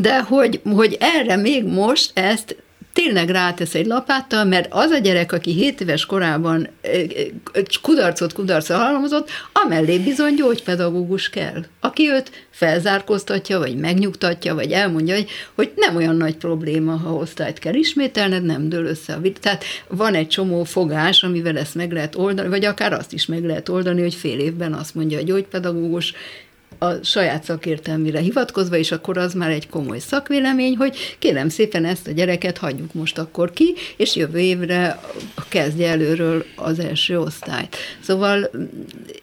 [0.00, 2.56] de hogy, hogy erre még most ezt
[3.04, 6.68] tényleg rátesz egy lapáttal, mert az a gyerek, aki 7 éves korában
[7.82, 15.28] kudarcot kudarcot halmozott, amellé bizony gyógypedagógus kell, aki őt felzárkóztatja, vagy megnyugtatja, vagy elmondja, hogy,
[15.54, 19.40] hogy nem olyan nagy probléma, ha osztályt kell ismételned, nem dől össze a vita.
[19.40, 23.44] Tehát van egy csomó fogás, amivel ezt meg lehet oldani, vagy akár azt is meg
[23.44, 26.14] lehet oldani, hogy fél évben azt mondja a gyógypedagógus,
[26.78, 32.06] a saját szakértelmére hivatkozva, és akkor az már egy komoly szakvélemény, hogy kérem szépen ezt
[32.06, 35.00] a gyereket hagyjuk most akkor ki, és jövő évre
[35.48, 37.76] kezdje előről az első osztályt.
[38.00, 38.50] Szóval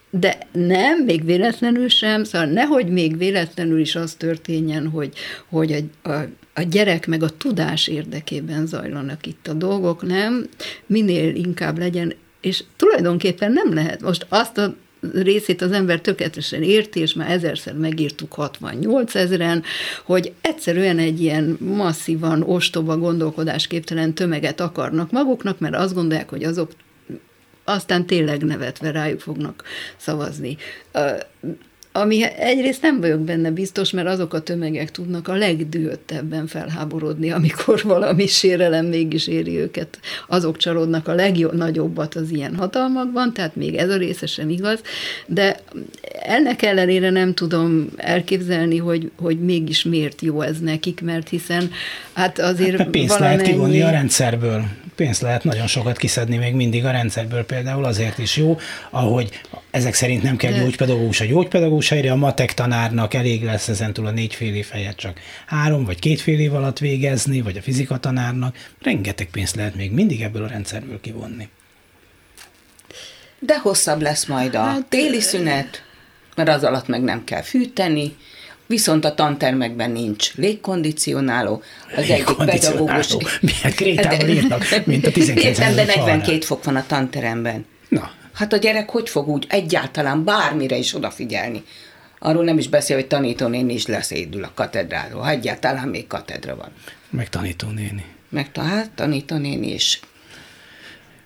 [0.10, 5.14] de nem, még véletlenül sem, szóval nehogy még véletlenül is az történjen, hogy,
[5.50, 10.50] hogy a, a, a gyerek meg a tudás érdekében zajlanak itt a dolgok, nem,
[10.86, 12.14] minél inkább legyen
[12.46, 14.02] és tulajdonképpen nem lehet.
[14.02, 14.76] Most azt a
[15.14, 19.64] részét az ember tökéletesen érti, és már ezerszer megírtuk 68 ezeren,
[20.04, 26.72] hogy egyszerűen egy ilyen masszívan ostoba gondolkodásképtelen tömeget akarnak maguknak, mert azt gondolják, hogy azok
[27.64, 29.64] aztán tényleg nevetve rájuk fognak
[29.98, 30.58] szavazni
[31.96, 37.82] ami egyrészt nem vagyok benne biztos, mert azok a tömegek tudnak a legdühöttebben felháborodni, amikor
[37.96, 40.00] valami sérelem mégis éri őket.
[40.28, 44.82] Azok csalódnak a legnagyobbat az ilyen hatalmakban, tehát még ez a része sem igaz,
[45.26, 45.60] de
[46.22, 51.72] ennek ellenére nem tudom elképzelni, hogy, hogy mégis miért jó ez nekik, mert hiszen
[52.14, 53.42] hát azért hát pénzt valamennyi...
[53.42, 54.64] lehet kivonni a rendszerből.
[54.96, 59.42] Pénzt lehet nagyon sokat kiszedni még mindig a rendszerből, például azért is jó, ahogy
[59.72, 64.12] ezek szerint nem kell gyógypedagógus a gyógypedagógus helyre, a matek tanárnak elég lesz ezentúl a
[64.12, 67.98] négy fél év helyett csak három vagy két fél év alatt végezni, vagy a fizika
[67.98, 68.58] tanárnak.
[68.82, 71.50] Rengeteg pénzt lehet még mindig ebből a rendszerből kivonni.
[73.40, 75.84] De hosszabb lesz majd a hát, téli szünet,
[76.36, 78.16] mert az alatt meg nem kell fűteni,
[78.68, 81.64] viszont a tantermekben nincs légkondicionáló,
[81.96, 83.16] az egyik pedagógus...
[83.42, 85.60] Milyen krétával írnak, mint a 19.
[85.60, 87.66] Értem, de 42 fok van a tanteremben.
[87.90, 91.64] Na, Hát a gyerek hogy fog úgy egyáltalán bármire is odafigyelni?
[92.20, 95.22] Arról nem is beszél, hogy tanítónéni is leszédül a katedráról.
[95.22, 96.72] Ha egyáltalán még katedra van.
[97.10, 98.06] Meg tanítónéni.
[98.30, 100.00] Meg hát tanítónéni is.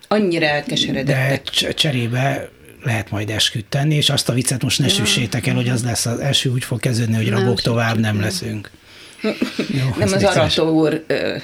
[0.07, 1.51] Annyira elkeseredett.
[1.61, 2.49] De cserébe
[2.83, 4.93] lehet majd esküt tenni, és azt a viccet most ne ja.
[4.93, 8.69] süssétek el, hogy az lesz az eső úgy fog kezdődni, hogy rabok tovább nem leszünk.
[9.79, 11.35] Jó, nem az Arató úr ö,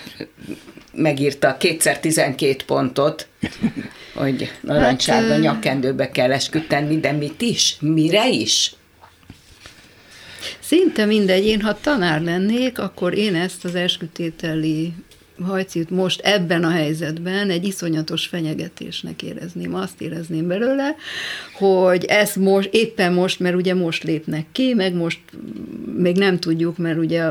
[0.93, 3.27] megírta kétszer 12 pontot,
[4.13, 7.77] hogy narancssárga hát, nyakkendőbe kell esküdtenni, de mit is?
[7.79, 8.73] Mire is?
[10.59, 14.93] Szinte mindegy, én ha tanár lennék, akkor én ezt az eskütételi
[15.43, 19.75] hajcit most ebben a helyzetben egy iszonyatos fenyegetésnek érezném.
[19.75, 20.95] Azt érezném belőle,
[21.53, 25.19] hogy ezt most, éppen most, mert ugye most lépnek ki, meg most
[25.97, 27.23] még nem tudjuk, mert ugye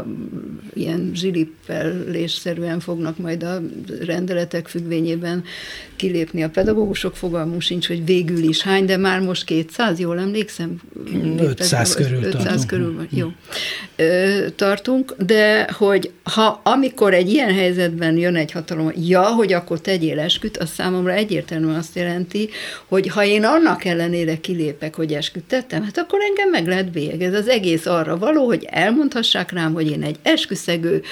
[0.74, 3.62] ilyen zsilippelésszerűen fognak majd a
[4.05, 5.44] rendeletek függvényében
[5.96, 10.80] kilépni a pedagógusok, fogalmunk sincs, hogy végül is hány, de már most 200, jól emlékszem?
[11.38, 12.66] 500 körül 500 tartunk.
[12.66, 13.32] körül van, jó.
[14.57, 17.52] Tartunk, de hogy ha amikor egy ilyen
[17.95, 22.49] helyzetben jön egy hatalom, ja, hogy akkor tegyél esküt, az számomra egyértelműen azt jelenti,
[22.86, 27.34] hogy ha én annak ellenére kilépek, hogy esküdtettem, hát akkor engem meg lehet bélyeg.
[27.34, 31.03] Az egész arra való, hogy elmondhassák rám, hogy én egy esküszegő,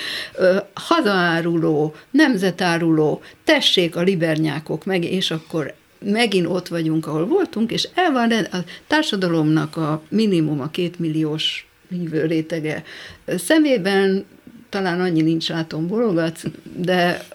[0.74, 5.74] hazaáruló, nemzetáruló, tessék a libernyákok meg, és akkor
[6.04, 12.26] megint ott vagyunk, ahol voltunk, és el van a társadalomnak a minimum a kétmilliós hívő
[12.26, 12.82] rétege
[13.26, 14.24] szemében,
[14.72, 16.40] talán annyi nincs látom bologat,
[16.76, 17.26] de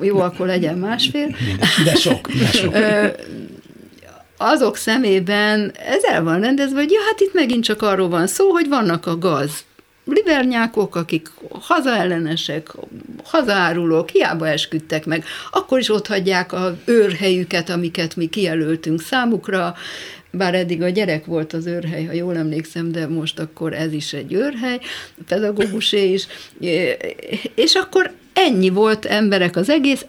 [0.00, 1.36] jó, akkor legyen másfél.
[1.84, 2.74] De sok, de sok.
[4.36, 8.50] Azok szemében ez el van rendezve, hogy ja, hát itt megint csak arról van szó,
[8.50, 9.64] hogy vannak a gaz
[10.04, 11.30] libernyákok, akik
[11.60, 12.72] hazaellenesek,
[13.24, 19.74] hazárulók, hiába esküdtek meg, akkor is ott hagyják a őrhelyüket, amiket mi kijelöltünk számukra,
[20.30, 24.12] bár eddig a gyerek volt az őrhely, ha jól emlékszem, de most akkor ez is
[24.12, 24.78] egy őrhely,
[25.28, 26.26] pedagógusé is,
[27.54, 30.06] és akkor ennyi volt emberek az egész,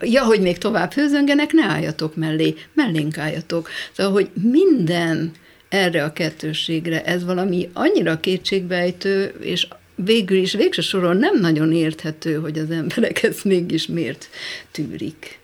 [0.00, 3.68] ja, hogy még tovább főzöngenek, ne álljatok mellé, mellénk álljatok.
[3.92, 5.32] Szóval, hogy minden
[5.68, 12.34] erre a kettőségre, ez valami annyira kétségbejtő, és végül is végső soron nem nagyon érthető,
[12.34, 14.28] hogy az emberek ezt mégis miért
[14.70, 15.41] tűrik.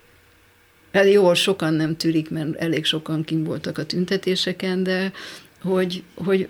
[0.92, 5.12] Hát jó, sokan nem tűrik, mert elég sokan kim voltak a tüntetéseken, de
[5.62, 6.48] hogy, hogy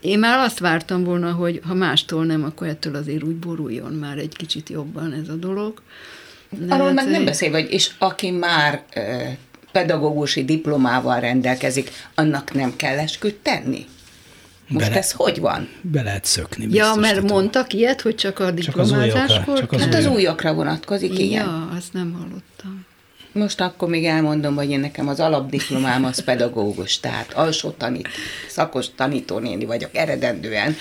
[0.00, 4.18] én már azt vártam volna, hogy ha mástól nem, akkor ettől azért úgy boruljon már
[4.18, 5.82] egy kicsit jobban ez a dolog.
[6.50, 9.36] De Arról hát, meg nem beszél, vagy és aki már e,
[9.72, 13.86] pedagógusi diplomával rendelkezik, annak nem kell esküdt tenni?
[14.68, 15.68] Most Bele, ez hogy van?
[15.80, 16.66] Be lehet szökni.
[16.70, 17.36] Ja, mert tudom.
[17.36, 19.58] mondtak ilyet, hogy csak a diplomázáskor?
[19.58, 21.44] Csak az, hát az újakra vonatkozik, igen.
[21.44, 22.75] Ja, azt nem hallottam.
[23.36, 28.08] Most akkor még elmondom, hogy én nekem az alapdiplomám az pedagógus, tehát alsó tanít,
[28.48, 30.76] szakos tanítónéni vagyok eredendően.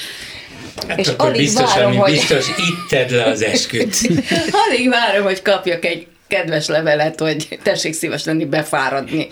[0.87, 2.11] Hát és akkor alig biztos, várom, hogy...
[2.11, 3.95] biztos itt tedd le az esküt.
[4.67, 9.27] alig várom, hogy kapjak egy kedves levelet, hogy tessék szíves lenni befáradni.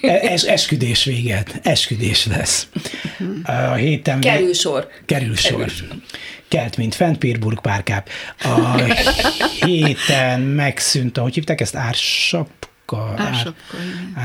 [0.00, 2.68] Es, esküdés véget, esküdés lesz.
[3.42, 4.20] A héten...
[4.20, 4.88] Kerül sor.
[5.06, 5.50] Kerül sor.
[5.50, 5.96] Kerül sor
[6.48, 8.08] kelt, mint fent, Pirburg párkáp.
[8.38, 8.82] A
[9.66, 12.48] héten megszűnt, ahogy hívták ezt, ársap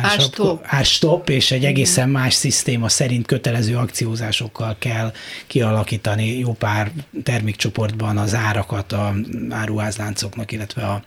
[0.01, 0.59] árstop.
[0.63, 5.13] árstop, és egy egészen más szisztéma szerint kötelező akciózásokkal kell
[5.47, 6.91] kialakítani jó pár
[7.23, 9.13] termékcsoportban az árakat a
[9.49, 11.03] áruházláncoknak, illetve a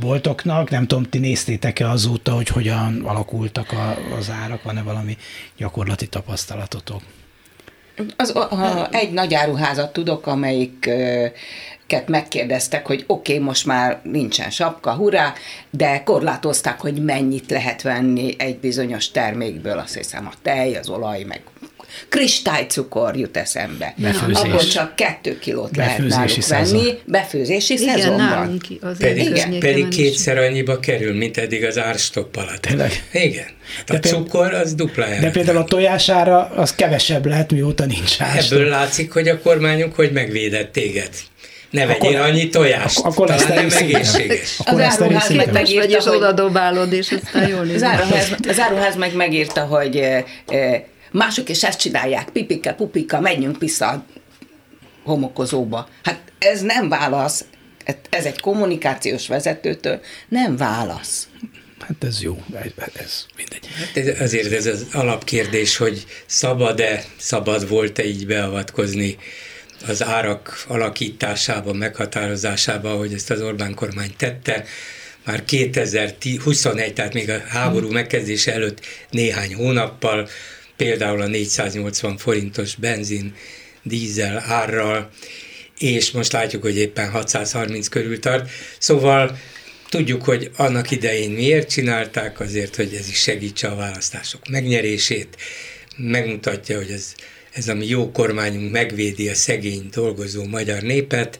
[0.00, 0.70] boltoknak.
[0.70, 5.16] Nem tudom, ti néztétek-e azóta, hogy hogyan alakultak a, az árak, van-e valami
[5.56, 7.02] gyakorlati tapasztalatotok?
[8.16, 10.90] Az, a, egy nagy áruházat tudok, amelyik
[11.86, 15.32] ket megkérdeztek, hogy oké, okay, most már nincsen sapka, hurrá,
[15.70, 21.22] de korlátozták, hogy mennyit lehet venni egy bizonyos termékből, azt hiszem a tej, az olaj,
[21.22, 21.40] meg
[22.08, 23.94] kristálycukor jut eszembe.
[23.96, 24.42] Befőzés.
[24.42, 28.26] Akkor csak kettő kilót lehet náluk venni, befőzési Igen, szezonban.
[28.26, 28.64] Nálunk
[28.98, 29.58] pedig, Igen.
[29.58, 32.66] pedig kétszer annyiba kerül, mint eddig az árstopp alatt.
[33.12, 33.46] Igen.
[33.76, 35.20] Hát a de cukor az duplájára.
[35.20, 38.58] De például a tojására az kevesebb lehet, mióta nincs árstopp.
[38.58, 41.10] Ebből látszik, hogy a kormányunk hogy megvédett téged.
[41.74, 44.58] Ne vegyél akkor, annyi tojást, ak- akkor talán nem egészséges.
[44.64, 49.14] Az áruház meg megírta, hogy oda dobálod, és aztán jól az áruház, az áruház meg
[49.14, 54.04] megírta, hogy e, e, mások is ezt csinálják, pipike, pupika, menjünk vissza a
[55.04, 55.88] homokozóba.
[56.02, 57.44] Hát ez nem válasz,
[58.10, 61.28] ez egy kommunikációs vezetőtől nem válasz.
[61.80, 62.42] Hát ez jó,
[62.94, 63.68] ez mindegy.
[63.78, 69.16] Hát ez, azért ez az alapkérdés, hogy szabad-e, szabad volt-e így beavatkozni
[69.86, 74.64] az árak alakításába, meghatározásába, hogy ezt az Orbán kormány tette,
[75.24, 78.80] már 2021, tehát még a háború megkezdése előtt
[79.10, 80.28] néhány hónappal,
[80.76, 83.34] például a 480 forintos benzin,
[83.82, 85.10] dízel árral,
[85.78, 88.50] és most látjuk, hogy éppen 630 körül tart.
[88.78, 89.38] Szóval
[89.88, 95.36] tudjuk, hogy annak idején miért csinálták, azért, hogy ez is segítse a választások megnyerését,
[95.96, 97.14] megmutatja, hogy ez
[97.54, 101.38] ez a mi jó kormányunk megvédi a szegény dolgozó magyar népet,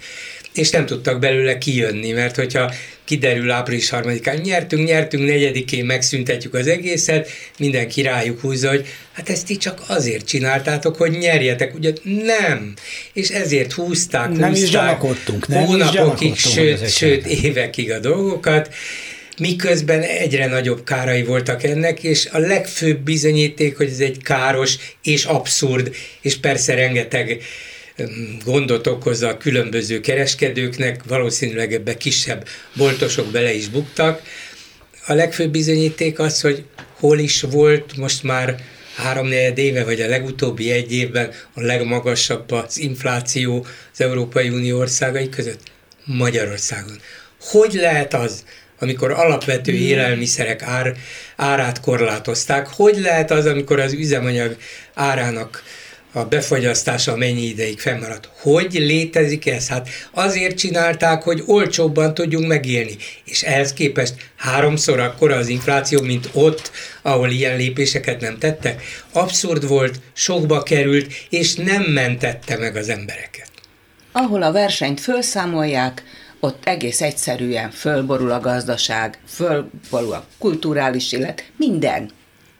[0.54, 2.72] és nem tudtak belőle kijönni, mert hogyha
[3.04, 9.46] kiderül április harmadikán, nyertünk, nyertünk, negyedikén megszüntetjük az egészet, mindenki rájuk húzza, hogy hát ezt
[9.46, 11.92] ti csak azért csináltátok, hogy nyerjetek, ugye?
[12.02, 12.74] Nem,
[13.12, 18.74] és ezért húzták, nem húzták, is nem hónapokig, is sőt, sőt évekig a dolgokat,
[19.38, 25.24] miközben egyre nagyobb kárai voltak ennek, és a legfőbb bizonyíték, hogy ez egy káros és
[25.24, 27.42] abszurd, és persze rengeteg
[28.44, 34.22] gondot okoz a különböző kereskedőknek, valószínűleg ebbe kisebb boltosok bele is buktak.
[35.06, 36.64] A legfőbb bizonyíték az, hogy
[36.98, 38.56] hol is volt most már
[38.96, 45.28] három éve, vagy a legutóbbi egy évben a legmagasabb az infláció az Európai Unió országai
[45.28, 45.60] között?
[46.04, 47.00] Magyarországon.
[47.40, 48.44] Hogy lehet az,
[48.80, 49.82] amikor alapvető hmm.
[49.82, 50.94] élelmiszerek ár,
[51.36, 52.66] árát korlátozták.
[52.66, 54.56] Hogy lehet az, amikor az üzemanyag
[54.94, 55.62] árának
[56.16, 58.28] a befagyasztása mennyi ideig fennmaradt.
[58.40, 59.68] Hogy létezik ez?
[59.68, 62.96] Hát azért csinálták, hogy olcsóbban tudjunk megélni.
[63.24, 66.70] És ehhez képest háromszor akkora az infláció, mint ott,
[67.02, 68.82] ahol ilyen lépéseket nem tettek.
[69.12, 73.50] Abszurd volt, sokba került, és nem mentette meg az embereket.
[74.12, 76.02] Ahol a versenyt felszámolják,
[76.44, 82.10] ott egész egyszerűen fölborul a gazdaság, fölborul a kulturális élet, minden,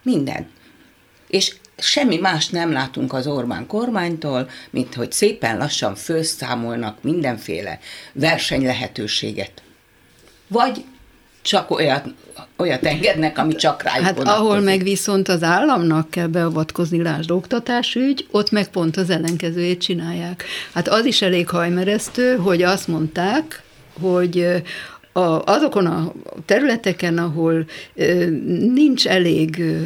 [0.03, 0.47] minden.
[1.27, 7.79] És semmi más nem látunk az Orbán kormánytól, mint hogy szépen lassan főszámolnak mindenféle
[8.13, 9.51] versenylehetőséget.
[10.47, 10.85] Vagy
[11.41, 12.05] csak olyat,
[12.57, 14.49] olyat engednek, ami csak rájuk Hát vonatkozik.
[14.49, 20.43] ahol meg viszont az államnak kell beavatkozni, lásd oktatásügy, ott meg pont az ellenkezőjét csinálják.
[20.73, 23.63] Hát az is elég hajmeresztő, hogy azt mondták,
[24.01, 24.63] hogy
[25.11, 26.13] a, azokon a
[26.45, 27.65] területeken, ahol
[28.73, 29.77] nincs elég ö,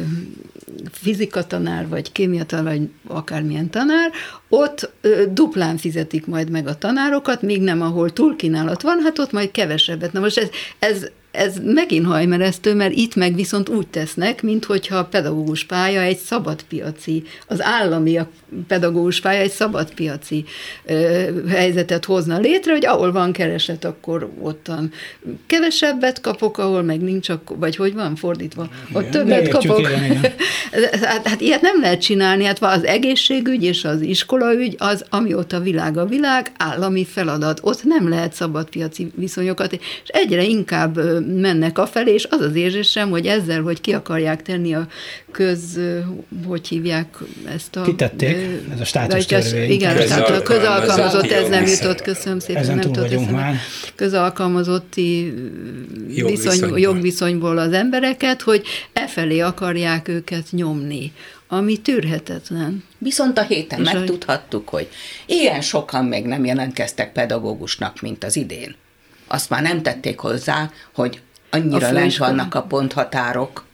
[0.92, 4.10] fizika tanár, vagy kémia tanár, vagy akármilyen tanár,
[4.48, 4.90] ott
[5.32, 10.12] duplán fizetik majd meg a tanárokat, míg nem, ahol túlkínálat van, hát ott majd kevesebbet.
[10.12, 10.48] Na most ez,
[10.78, 16.00] ez ez megint hajmeresztő, mert itt meg viszont úgy tesznek, mint hogyha a pedagógus pálya
[16.00, 18.28] egy szabadpiaci, az állami a
[18.66, 20.44] pedagógus pálya egy szabadpiaci
[20.84, 24.92] ö, helyzetet hozna létre, hogy ahol van kereset, akkor ottan
[25.46, 29.78] kevesebbet kapok, ahol meg nincs, akkor, vagy hogy van fordítva, ott Igen, többet értjük, kapok.
[29.78, 30.32] igen, igen.
[31.02, 35.96] hát, hát ilyet nem lehet csinálni, hát az egészségügy és az iskolaügy az, amióta világ
[35.96, 37.60] a világ, állami feladat.
[37.62, 43.10] Ott nem lehet szabadpiaci viszonyokat, és egyre inkább ö, mennek afelé, és az az érzésem,
[43.10, 44.86] hogy ezzel, hogy ki akarják tenni a
[45.30, 45.80] köz,
[46.46, 47.16] hogy hívják
[47.54, 47.82] ezt a...
[47.82, 48.36] Kitették,
[48.74, 49.70] ez a státusz ez- törvény.
[49.70, 53.32] Igen, tehát a közalkalmazott, ez nem jutott, köszönöm szépen, Ezen nem vagyunk eszembe.
[53.40, 53.54] már.
[53.94, 55.34] Közalkalmazotti
[56.06, 56.78] viszony, Jogviszonyból.
[56.78, 58.62] jogviszonyból az embereket, hogy
[58.92, 61.12] e felé akarják őket nyomni,
[61.48, 62.84] ami tűrhetetlen.
[62.98, 64.88] Viszont a héten És a- megtudhattuk, hogy
[65.26, 68.74] ilyen sokan még nem jelentkeztek pedagógusnak, mint az idén.
[69.32, 71.20] Azt már nem tették hozzá, hogy
[71.50, 73.64] annyira A lent vannak a ponthatárok,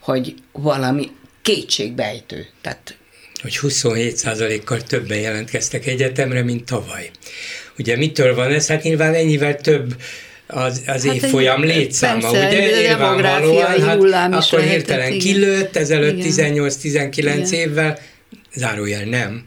[0.00, 1.10] hogy valami
[1.42, 2.46] kétségbejtő.
[2.60, 2.96] Tehát
[3.42, 7.10] hogy 27%-kal többen jelentkeztek egyetemre, mint tavaly.
[7.78, 8.66] Ugye mitől van ez?
[8.68, 9.94] Hát nyilván ennyivel több
[10.46, 12.80] az, az Hát évfolyam egy- létszáma, persze, ugye?
[12.80, 16.52] Nyilvánvalóan, hát akkor hirtelen kilőtt, ezelőtt Igen.
[16.54, 17.52] 18-19 Igen.
[17.52, 17.98] évvel,
[18.54, 19.44] zárójel nem.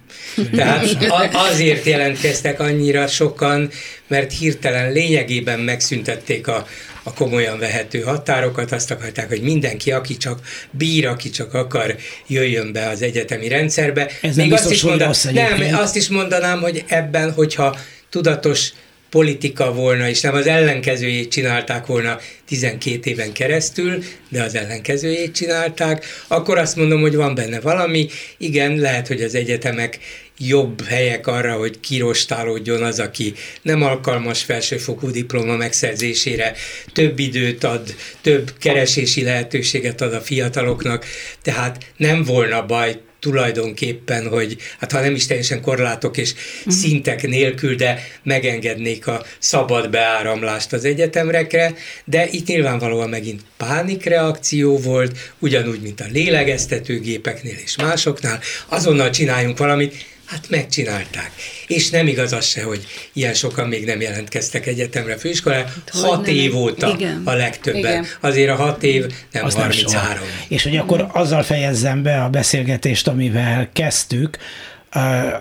[0.52, 0.98] Tehát
[1.34, 3.70] azért jelentkeztek annyira sokan,
[4.08, 6.68] mert hirtelen lényegében megszüntették a,
[7.04, 10.40] a komolyan vehető határokat, azt akarták, hogy mindenki, aki csak
[10.72, 11.96] bír, aki csak akar,
[12.28, 14.12] jöjjön be az egyetemi rendszerbe.
[14.22, 17.78] Ez nem azt biztos, is mondanám, nem, azt is mondanám, hogy ebben, hogyha
[18.10, 18.70] tudatos
[19.10, 26.06] politika volna, és nem az ellenkezőjét csinálták volna 12 éven keresztül, de az ellenkezőjét csinálták,
[26.28, 28.08] akkor azt mondom, hogy van benne valami.
[28.38, 30.00] Igen, lehet, hogy az egyetemek
[30.40, 36.54] jobb helyek arra, hogy kirostálódjon az, aki nem alkalmas felsőfokú diploma megszerzésére,
[36.94, 41.06] több időt ad, több keresési lehetőséget ad a fiataloknak,
[41.42, 46.34] tehát nem volna baj tulajdonképpen, hogy hát ha nem is teljesen korlátok és
[46.68, 51.74] szintek nélkül, de megengednék a szabad beáramlást az egyetemrekre,
[52.06, 60.06] de itt nyilvánvalóan megint pánikreakció volt, ugyanúgy, mint a lélegeztetőgépeknél és másoknál, azonnal csináljunk valamit,
[60.28, 61.32] Hát megcsinálták.
[61.68, 65.74] És nem igaz az se, hogy ilyen sokan még nem jelentkeztek egyetemre, főiskolára.
[65.92, 66.36] hogy Hat nem.
[66.36, 67.22] év óta Igen.
[67.26, 67.80] a legtöbben.
[67.82, 68.06] Igen.
[68.20, 70.14] Azért a hat év nem Az nem 33.
[70.16, 70.26] soha.
[70.48, 74.38] És hogy akkor azzal fejezzem be a beszélgetést, amivel kezdtük,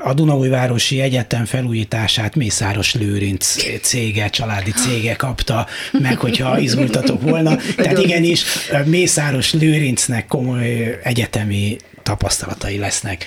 [0.02, 7.56] a Dunaújvárosi Egyetem felújítását Mészáros Lőrinc cége, családi cége kapta meg, hogyha izgultatok volna.
[7.76, 8.44] Tehát igenis
[8.84, 11.76] Mészáros Lőrincnek komoly egyetemi
[12.06, 13.24] tapasztalatai lesznek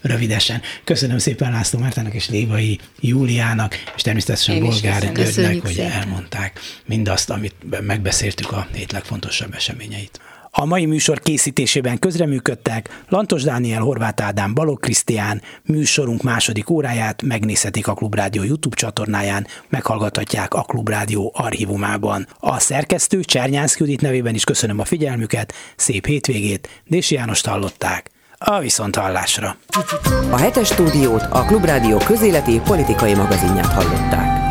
[0.00, 0.62] rövidesen.
[0.84, 5.12] Köszönöm szépen László Mártának és Lévai Júliának, és természetesen Bolgár.
[5.12, 5.90] Györgynek, hogy szépen.
[5.90, 7.54] elmondták mindazt, amit
[7.86, 10.20] megbeszéltük a hét legfontosabb eseményeit.
[10.56, 17.86] A mai műsor készítésében közreműködtek Lantos Dániel, Horváth Ádám, Balog Krisztián, műsorunk második óráját megnézhetik
[17.86, 22.26] a Klubrádió YouTube csatornáján, meghallgathatják a Klubrádió archívumában.
[22.38, 28.13] A szerkesztő Csernyánszki Judit nevében is köszönöm a figyelmüket, szép hétvégét, Dési Jánost hallották.
[28.38, 29.56] A viszonthallásra!
[30.30, 34.43] A hetes stúdiót a Klubrádió közéleti politikai magazinját hallották.